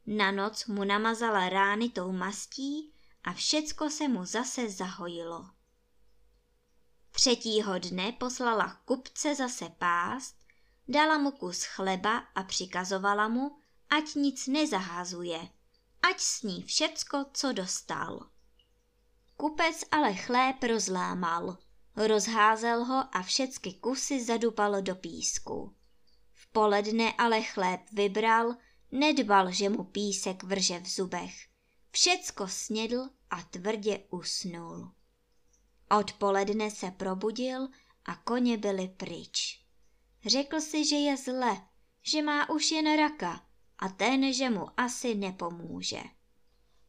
Na 0.06 0.32
noc 0.32 0.66
mu 0.66 0.84
namazala 0.84 1.50
rány 1.50 1.90
tou 1.90 2.12
mastí 2.12 2.94
a 3.24 3.34
všecko 3.34 3.90
se 3.90 4.08
mu 4.08 4.26
zase 4.26 4.70
zahojilo. 4.70 5.50
Třetího 7.12 7.80
dne 7.80 8.12
poslala 8.12 8.82
kupce 8.86 9.36
zase 9.36 9.70
pást, 9.70 10.36
dala 10.88 11.18
mu 11.18 11.32
kus 11.32 11.64
chleba 11.64 12.18
a 12.18 12.44
přikazovala 12.44 13.28
mu, 13.28 13.58
ať 13.90 14.16
nic 14.16 14.48
nezahazuje, 14.48 15.50
ať 16.02 16.20
sní 16.20 16.64
všecko, 16.64 17.26
co 17.34 17.52
dostal. 17.52 18.35
Kupec 19.38 19.84
ale 19.92 20.14
chléb 20.14 20.64
rozlámal, 20.64 21.58
rozházel 21.96 22.86
ho 22.86 23.16
a 23.16 23.22
všecky 23.22 23.74
kusy 23.74 24.24
zadupal 24.24 24.82
do 24.82 24.96
písku. 24.96 25.76
V 26.34 26.48
poledne 26.48 27.14
ale 27.18 27.42
chléb 27.42 27.82
vybral, 27.92 28.56
nedbal, 28.92 29.52
že 29.52 29.70
mu 29.70 29.84
písek 29.84 30.44
vrže 30.44 30.80
v 30.80 30.88
zubech. 30.88 31.48
Všecko 31.92 32.48
snědl 32.48 33.10
a 33.30 33.42
tvrdě 33.42 34.00
usnul. 34.10 34.92
Odpoledne 36.00 36.72
se 36.72 36.92
probudil 36.92 37.68
a 38.06 38.16
koně 38.16 38.58
byly 38.58 38.88
pryč. 38.88 39.66
Řekl 40.26 40.62
si, 40.62 40.86
že 40.86 40.96
je 40.96 41.18
zle, 41.18 41.62
že 42.02 42.22
má 42.22 42.50
už 42.50 42.72
jen 42.72 42.98
raka 42.98 43.46
a 43.78 43.90
ten, 43.90 44.34
že 44.34 44.50
mu 44.50 44.68
asi 44.78 45.16
nepomůže. 45.16 46.02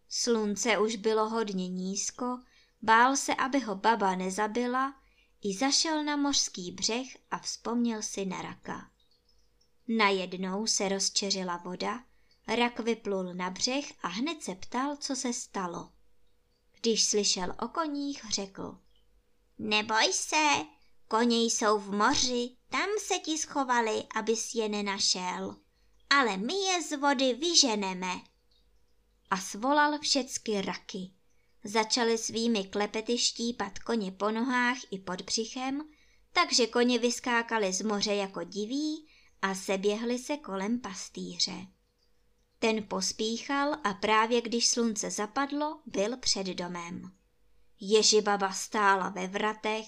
Slunce 0.09 0.79
už 0.79 0.97
bylo 0.97 1.29
hodně 1.29 1.69
nízko, 1.69 2.39
bál 2.83 3.17
se, 3.17 3.35
aby 3.35 3.61
ho 3.61 3.75
baba 3.75 4.15
nezabila, 4.15 4.95
i 5.43 5.55
zašel 5.55 6.05
na 6.05 6.17
mořský 6.17 6.73
břeh 6.73 7.07
a 7.31 7.39
vzpomněl 7.39 8.03
si 8.03 8.27
na 8.27 8.43
raka. 8.43 8.91
Najednou 9.89 10.67
se 10.67 10.89
rozčeřila 10.89 11.57
voda, 11.57 12.05
rak 12.49 12.81
vyplul 12.81 13.35
na 13.35 13.51
břeh 13.51 13.93
a 14.03 14.09
hned 14.09 14.43
se 14.43 14.55
ptal, 14.55 14.97
co 14.97 15.17
se 15.17 15.33
stalo. 15.33 15.93
Když 16.81 17.05
slyšel 17.05 17.55
o 17.63 17.69
koních, 17.69 18.25
řekl. 18.31 18.79
Neboj 19.59 20.13
se, 20.13 20.67
koně 21.09 21.45
jsou 21.45 21.79
v 21.79 21.93
moři, 21.93 22.57
tam 22.69 22.89
se 23.07 23.19
ti 23.19 23.39
schovali, 23.39 24.05
abys 24.15 24.55
je 24.55 24.69
nenašel. 24.69 25.57
Ale 26.11 26.37
my 26.37 26.55
je 26.55 26.83
z 26.83 26.97
vody 26.97 27.35
vyženeme. 27.35 28.21
A 29.31 29.37
svolal 29.37 29.99
všecky 29.99 30.61
raky. 30.63 31.11
Začaly 31.65 32.19
svými 32.19 32.65
klepety 32.65 33.19
štípat 33.19 33.79
koně 33.79 34.13
po 34.13 34.31
nohách 34.31 34.79
i 34.91 34.99
pod 34.99 35.23
břichem, 35.23 35.83
takže 36.33 36.67
koně 36.67 36.99
vyskákali 36.99 37.73
z 37.73 37.83
moře 37.83 38.15
jako 38.15 38.45
diví 38.45 39.09
a 39.43 39.55
seběhli 39.55 40.19
se 40.19 40.37
kolem 40.37 40.81
pastýře. 40.81 41.67
Ten 42.59 42.83
pospíchal 42.83 43.77
a 43.85 43.95
právě 43.95 44.41
když 44.41 44.69
slunce 44.69 45.11
zapadlo, 45.11 45.81
byl 45.87 46.17
před 46.17 46.47
domem. 46.47 47.13
Ježibaba 47.81 48.53
stála 48.53 49.09
ve 49.09 49.27
vratech, 49.27 49.87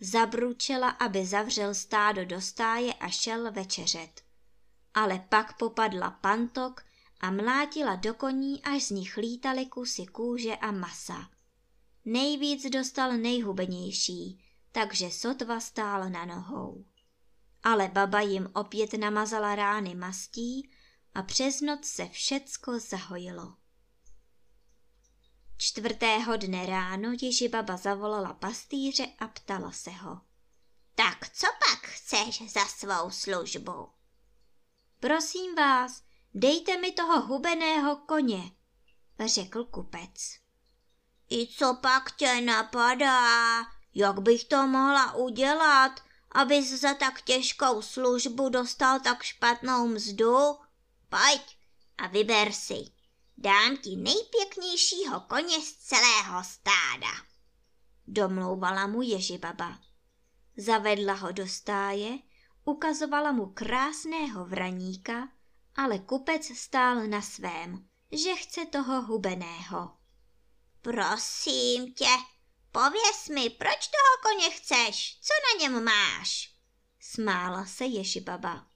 zabručela, 0.00 0.88
aby 0.88 1.26
zavřel 1.26 1.74
stádo 1.74 2.24
do 2.24 2.40
stáje 2.40 2.94
a 2.94 3.08
šel 3.08 3.52
večeřet. 3.52 4.22
Ale 4.94 5.26
pak 5.28 5.58
popadla 5.58 6.10
pantok 6.10 6.84
a 7.20 7.30
mlátila 7.30 7.96
do 7.96 8.14
koní, 8.14 8.62
až 8.62 8.82
z 8.82 8.90
nich 8.90 9.16
lítaly 9.16 9.66
kusy 9.66 10.06
kůže 10.06 10.56
a 10.56 10.70
masa. 10.70 11.30
Nejvíc 12.04 12.70
dostal 12.70 13.12
nejhubenější, 13.12 14.44
takže 14.72 15.10
sotva 15.10 15.60
stál 15.60 16.10
na 16.10 16.24
nohou. 16.24 16.84
Ale 17.62 17.88
baba 17.88 18.20
jim 18.20 18.50
opět 18.54 18.92
namazala 18.92 19.54
rány 19.54 19.94
mastí 19.94 20.70
a 21.14 21.22
přes 21.22 21.60
noc 21.60 21.84
se 21.84 22.06
všecko 22.06 22.78
zahojilo. 22.78 23.56
Čtvrtého 25.56 26.36
dne 26.36 26.66
ráno 26.66 27.12
Ježibaba 27.22 27.76
zavolala 27.76 28.34
pastýře 28.34 29.06
a 29.18 29.28
ptala 29.28 29.72
se 29.72 29.90
ho. 29.90 30.20
Tak 30.94 31.30
co 31.30 31.46
pak 31.46 31.86
chceš 31.86 32.52
za 32.52 32.64
svou 32.64 33.10
službu? 33.10 33.88
Prosím 35.00 35.54
vás, 35.54 36.02
dejte 36.34 36.78
mi 36.78 36.92
toho 36.92 37.20
hubeného 37.20 37.96
koně, 37.96 38.50
řekl 39.26 39.64
kupec. 39.64 40.40
I 41.30 41.46
co 41.46 41.74
pak 41.82 42.16
tě 42.16 42.40
napadá? 42.40 43.60
Jak 43.94 44.20
bych 44.20 44.44
to 44.44 44.66
mohla 44.66 45.14
udělat, 45.14 46.00
abys 46.32 46.80
za 46.80 46.94
tak 46.94 47.22
těžkou 47.22 47.82
službu 47.82 48.48
dostal 48.48 49.00
tak 49.00 49.22
špatnou 49.22 49.86
mzdu? 49.86 50.36
Pojď 51.08 51.58
a 51.98 52.06
vyber 52.06 52.52
si 52.52 52.84
dám 53.38 53.76
ti 53.76 53.96
nejpěknějšího 53.96 55.20
koně 55.20 55.60
z 55.60 55.72
celého 55.72 56.44
stáda. 56.44 57.30
Domlouvala 58.06 58.86
mu 58.86 59.02
Ježibaba. 59.02 59.78
Zavedla 60.56 61.14
ho 61.14 61.32
do 61.32 61.48
stáje, 61.48 62.18
ukazovala 62.64 63.32
mu 63.32 63.46
krásného 63.46 64.44
vraníka, 64.44 65.28
ale 65.76 65.98
kupec 65.98 66.58
stál 66.58 67.06
na 67.06 67.22
svém, 67.22 67.88
že 68.12 68.34
chce 68.34 68.66
toho 68.66 69.02
hubeného. 69.02 69.96
Prosím 70.82 71.94
tě, 71.94 72.08
pověs 72.72 73.28
mi, 73.28 73.50
proč 73.50 73.88
toho 73.88 74.22
koně 74.22 74.50
chceš, 74.50 75.18
co 75.20 75.32
na 75.46 75.62
něm 75.62 75.84
máš? 75.84 76.54
Smála 77.00 77.66
se 77.66 77.84
Ježibaba. 77.84 78.66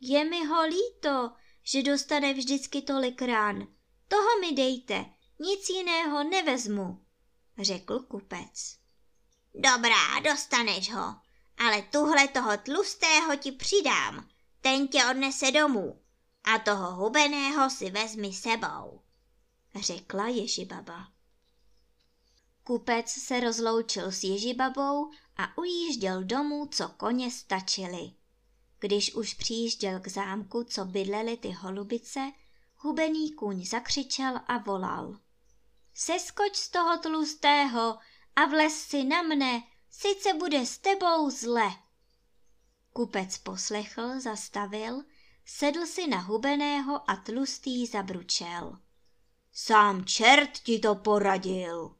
Je 0.00 0.24
mi 0.24 0.46
ho 0.46 0.62
líto, 0.66 1.32
že 1.62 1.82
dostane 1.82 2.34
vždycky 2.34 2.82
tolik 2.82 3.22
rán. 3.22 3.66
Toho 4.08 4.40
mi 4.40 4.52
dejte, 4.52 5.04
nic 5.38 5.68
jiného 5.68 6.24
nevezmu, 6.24 7.04
řekl 7.58 8.00
kupec. 8.00 8.76
Dobrá, 9.54 10.20
dostaneš 10.20 10.92
ho, 10.92 11.14
ale 11.58 11.82
tuhle 11.82 12.28
toho 12.28 12.56
tlustého 12.56 13.36
ti 13.36 13.52
přidám, 13.52 14.28
ten 14.60 14.88
tě 14.88 15.04
odnese 15.06 15.50
domů 15.50 16.01
a 16.44 16.58
toho 16.58 16.94
hubeného 16.94 17.70
si 17.70 17.90
vezmi 17.90 18.32
sebou, 18.32 19.00
řekla 19.80 20.28
Ježibaba. 20.28 21.08
Kupec 22.64 23.10
se 23.10 23.40
rozloučil 23.40 24.12
s 24.12 24.24
Ježibabou 24.24 25.10
a 25.36 25.58
ujížděl 25.58 26.24
domů, 26.24 26.66
co 26.66 26.88
koně 26.88 27.30
stačily. 27.30 28.12
Když 28.78 29.14
už 29.14 29.34
přijížděl 29.34 30.00
k 30.00 30.08
zámku, 30.08 30.64
co 30.64 30.84
bydlely 30.84 31.36
ty 31.36 31.50
holubice, 31.50 32.32
hubený 32.76 33.32
kůň 33.32 33.64
zakřičel 33.66 34.40
a 34.46 34.58
volal. 34.58 35.18
Seskoč 35.94 36.56
z 36.56 36.68
toho 36.68 36.98
tlustého 36.98 37.98
a 38.36 38.44
vlez 38.44 38.74
si 38.74 39.04
na 39.04 39.22
mne, 39.22 39.62
sice 39.90 40.34
bude 40.34 40.66
s 40.66 40.78
tebou 40.78 41.30
zle. 41.30 41.70
Kupec 42.92 43.38
poslechl, 43.38 44.20
zastavil, 44.20 45.02
sedl 45.44 45.86
si 45.86 46.06
na 46.06 46.18
hubeného 46.18 47.10
a 47.10 47.16
tlustý 47.16 47.86
zabručel. 47.86 48.78
Sám 49.52 50.04
čert 50.04 50.58
ti 50.58 50.78
to 50.78 50.94
poradil. 50.94 51.96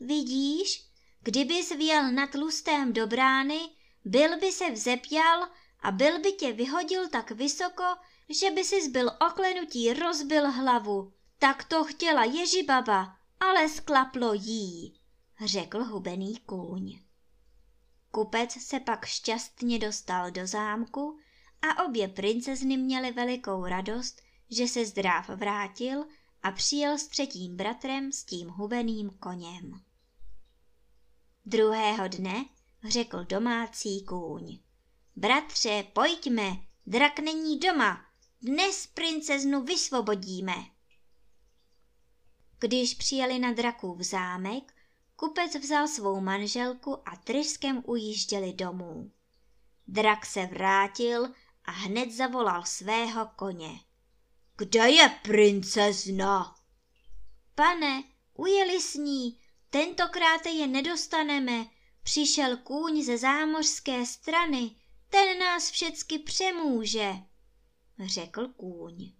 Vidíš, 0.00 0.86
kdybys 1.20 1.70
vjel 1.70 2.12
na 2.12 2.26
tlustém 2.26 2.92
do 2.92 3.06
brány, 3.06 3.60
byl 4.04 4.38
by 4.38 4.52
se 4.52 4.70
vzepěl 4.70 5.48
a 5.80 5.90
byl 5.90 6.20
by 6.20 6.32
tě 6.32 6.52
vyhodil 6.52 7.08
tak 7.08 7.30
vysoko, 7.30 7.84
že 8.28 8.50
by 8.50 8.64
si 8.64 8.88
byl 8.88 9.10
oklenutí 9.30 9.92
rozbil 9.92 10.50
hlavu. 10.50 11.12
Tak 11.38 11.64
to 11.64 11.84
chtěla 11.84 12.24
Ježibaba, 12.24 13.16
ale 13.40 13.68
sklaplo 13.68 14.32
jí, 14.34 15.00
řekl 15.44 15.84
hubený 15.84 16.36
kůň. 16.36 17.00
Kupec 18.10 18.52
se 18.52 18.80
pak 18.80 19.06
šťastně 19.06 19.78
dostal 19.78 20.30
do 20.30 20.46
zámku 20.46 21.18
a 21.72 21.84
obě 21.84 22.08
princezny 22.08 22.76
měly 22.76 23.12
velikou 23.12 23.66
radost, 23.66 24.22
že 24.50 24.68
se 24.68 24.86
zdráv 24.86 25.28
vrátil 25.28 26.04
a 26.42 26.52
přijel 26.52 26.98
s 26.98 27.06
třetím 27.06 27.56
bratrem 27.56 28.12
s 28.12 28.24
tím 28.24 28.48
hubeným 28.48 29.10
koněm. 29.10 29.80
Druhého 31.46 32.08
dne 32.08 32.44
řekl 32.84 33.24
domácí 33.24 34.04
kůň. 34.04 34.58
Bratře, 35.16 35.84
pojďme, 35.92 36.56
drak 36.86 37.18
není 37.18 37.58
doma, 37.58 38.04
dnes 38.42 38.86
princeznu 38.86 39.62
vysvobodíme. 39.62 40.54
Když 42.58 42.94
přijeli 42.94 43.38
na 43.38 43.52
drakův 43.52 44.00
zámek, 44.00 44.74
kupec 45.16 45.54
vzal 45.54 45.88
svou 45.88 46.20
manželku 46.20 47.08
a 47.08 47.16
tryskem 47.16 47.82
ujížděli 47.86 48.52
domů. 48.52 49.10
Drak 49.88 50.26
se 50.26 50.46
vrátil 50.46 51.28
a 51.66 51.70
hned 51.70 52.12
zavolal 52.12 52.64
svého 52.64 53.30
koně. 53.36 53.80
Kde 54.56 54.90
je 54.90 55.08
princezna? 55.22 56.54
Pane, 57.54 58.02
ujeli 58.34 58.80
s 58.80 58.94
ní, 58.94 59.40
tentokrát 59.70 60.46
je 60.46 60.66
nedostaneme. 60.66 61.66
Přišel 62.02 62.56
kůň 62.56 63.02
ze 63.02 63.18
zámořské 63.18 64.06
strany, 64.06 64.76
ten 65.10 65.38
nás 65.38 65.70
všecky 65.70 66.18
přemůže, 66.18 67.14
řekl 68.04 68.48
kůň. 68.48 69.12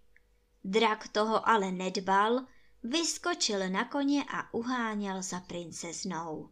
Drak 0.65 1.09
toho 1.09 1.49
ale 1.49 1.73
nedbal, 1.73 2.47
vyskočil 2.83 3.69
na 3.69 3.85
koně 3.85 4.25
a 4.25 4.55
uháněl 4.55 5.23
za 5.23 5.41
princeznou. 5.41 6.51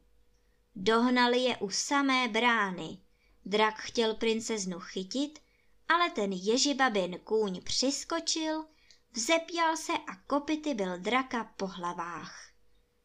Dohnali 0.77 1.39
je 1.39 1.57
u 1.57 1.71
samé 1.71 2.29
brány. 2.29 2.99
Drak 3.45 3.75
chtěl 3.79 4.15
princeznu 4.15 4.81
chytit, 4.81 5.39
ale 5.89 6.11
ten 6.11 6.33
ježibabin 6.33 7.19
kůň 7.19 7.63
přiskočil, 7.63 8.65
vzepěl 9.13 9.77
se 9.77 9.93
a 9.93 10.17
kopity 10.27 10.75
byl 10.75 10.99
draka 10.99 11.45
po 11.57 11.67
hlavách. 11.67 12.51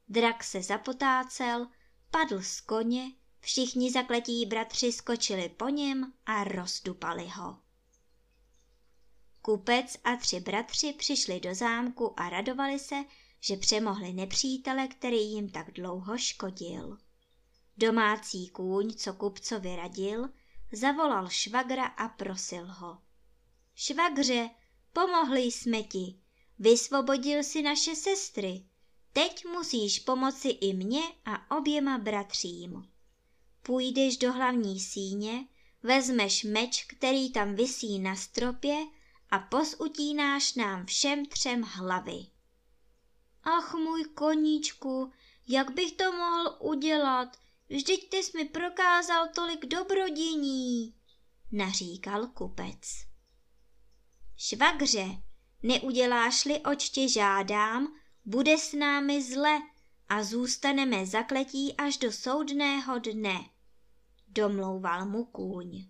Drak 0.10 0.44
se 0.44 0.62
zapotácel, 0.62 1.68
padl 2.12 2.42
z 2.42 2.62
koně, 2.62 3.12
všichni 3.40 3.92
zakletí 3.92 4.46
bratři 4.46 4.92
skočili 4.92 5.50
po 5.50 5.70
něm 5.70 6.14
a 6.26 6.44
rozdupali 6.44 7.28
ho. 7.28 7.58
Kupec 9.42 9.98
a 10.04 10.16
tři 10.16 10.40
bratři 10.40 10.94
přišli 10.94 11.40
do 11.40 11.56
zámku 11.56 12.20
a 12.20 12.30
radovali 12.30 12.80
se, 12.80 12.96
že 13.40 13.58
přemohli 13.58 14.14
nepřítele, 14.14 14.88
který 14.88 15.32
jim 15.32 15.50
tak 15.50 15.72
dlouho 15.72 16.18
škodil. 16.18 16.98
Domácí 17.78 18.50
kůň, 18.50 18.94
co 18.94 19.14
kupcovi 19.14 19.76
radil, 19.76 20.30
zavolal 20.72 21.30
švagra 21.30 21.86
a 21.86 22.08
prosil 22.08 22.66
ho. 22.68 22.98
Švagře, 23.76 24.50
pomohli 24.94 25.42
jsme 25.42 25.84
ti, 25.84 26.20
vysvobodil 26.60 27.44
si 27.44 27.62
naše 27.62 27.96
sestry, 27.96 28.66
teď 29.14 29.46
musíš 29.46 30.00
pomoci 30.00 30.50
i 30.50 30.74
mně 30.74 31.02
a 31.26 31.58
oběma 31.58 31.98
bratřím. 31.98 32.90
Půjdeš 33.64 34.18
do 34.18 34.34
hlavní 34.34 34.80
síně, 34.80 35.48
vezmeš 35.84 36.44
meč, 36.44 36.86
který 36.86 37.32
tam 37.32 37.56
visí 37.56 38.00
na 38.00 38.16
stropě 38.16 38.86
a 39.30 39.40
posutínáš 39.40 40.54
nám 40.54 40.86
všem 40.86 41.26
třem 41.26 41.62
hlavy. 41.62 42.26
Ach 43.44 43.74
můj 43.74 44.04
koníčku, 44.04 45.12
jak 45.48 45.72
bych 45.72 45.92
to 45.92 46.12
mohl 46.12 46.58
udělat? 46.60 47.38
Vždyť 47.70 48.10
ty 48.10 48.18
jsi 48.18 48.38
mi 48.38 48.46
prokázal 48.46 49.28
tolik 49.36 49.66
dobrodění, 49.66 50.96
naříkal 51.52 52.28
kupec. 52.28 53.10
Švagře, 54.38 55.08
neuděláš-li, 55.64 56.60
oč 56.60 56.90
tě 56.90 57.10
žádám, 57.10 57.88
bude 58.26 58.58
s 58.58 58.74
námi 58.74 59.24
zle 59.24 59.60
a 60.10 60.24
zůstaneme 60.24 61.06
zakletí 61.06 61.76
až 61.78 61.98
do 61.98 62.12
soudného 62.12 63.00
dne, 63.00 63.50
domlouval 64.28 65.06
mu 65.06 65.26
kůň. 65.26 65.90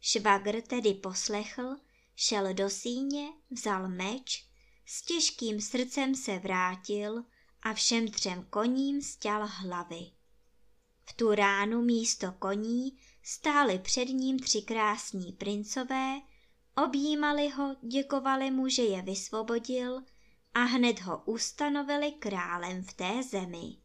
Švagr 0.00 0.60
tedy 0.60 0.94
poslechl, 0.94 1.76
šel 2.16 2.54
do 2.54 2.70
síně, 2.70 3.28
vzal 3.50 3.88
meč, 3.88 4.48
s 4.86 5.02
těžkým 5.02 5.60
srdcem 5.60 6.14
se 6.14 6.38
vrátil 6.38 7.24
a 7.62 7.74
všem 7.74 8.08
třem 8.08 8.46
koním 8.50 9.02
stěl 9.02 9.46
hlavy. 9.46 10.15
V 11.08 11.12
tu 11.12 11.34
ránu 11.34 11.82
místo 11.82 12.32
koní 12.32 12.98
stáli 13.22 13.78
před 13.78 14.04
ním 14.04 14.38
tři 14.38 14.62
krásní 14.62 15.32
princové, 15.32 16.20
objímali 16.84 17.48
ho, 17.48 17.76
děkovali 17.82 18.50
mu, 18.50 18.68
že 18.68 18.82
je 18.82 19.02
vysvobodil 19.02 20.02
a 20.54 20.60
hned 20.60 21.00
ho 21.00 21.22
ustanovili 21.24 22.12
králem 22.12 22.84
v 22.84 22.92
té 22.92 23.22
zemi. 23.22 23.76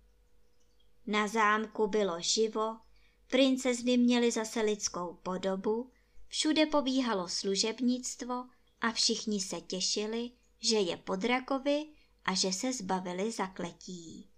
Na 1.07 1.27
zámku 1.27 1.87
bylo 1.87 2.15
živo, 2.19 2.79
princezny 3.27 3.97
měly 3.97 4.31
zase 4.31 4.61
lidskou 4.61 5.19
podobu, 5.23 5.91
všude 6.27 6.65
pobíhalo 6.65 7.29
služebnictvo 7.29 8.45
a 8.81 8.91
všichni 8.91 9.41
se 9.41 9.61
těšili, 9.61 10.31
že 10.59 10.75
je 10.75 10.97
po 10.97 11.15
drakovi 11.15 11.85
a 12.25 12.33
že 12.33 12.53
se 12.53 12.73
zbavili 12.73 13.31
zakletí. 13.31 14.30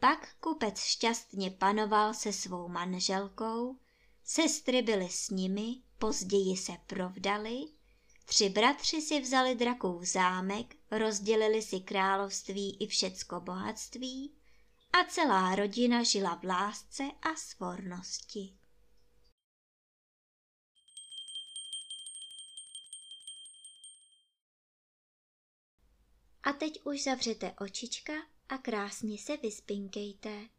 Pak 0.00 0.34
kupec 0.40 0.80
šťastně 0.80 1.50
panoval 1.50 2.14
se 2.14 2.32
svou 2.32 2.68
manželkou, 2.68 3.78
sestry 4.24 4.82
byly 4.82 5.08
s 5.08 5.30
nimi, 5.30 5.82
později 5.98 6.56
se 6.56 6.72
provdali, 6.86 7.64
tři 8.24 8.48
bratři 8.48 9.00
si 9.02 9.20
vzali 9.20 9.54
drakův 9.54 10.04
zámek, 10.04 10.76
rozdělili 10.90 11.62
si 11.62 11.80
království 11.80 12.76
i 12.80 12.86
všecko 12.86 13.40
bohatství 13.40 14.36
a 14.92 15.04
celá 15.04 15.54
rodina 15.54 16.02
žila 16.02 16.34
v 16.34 16.44
lásce 16.44 17.02
a 17.22 17.36
svornosti. 17.36 18.56
A 26.42 26.52
teď 26.52 26.80
už 26.84 27.02
zavřete 27.02 27.54
očička 27.60 28.12
a 28.48 28.58
krásně 28.58 29.18
se 29.18 29.36
vyspinkejte. 29.36 30.55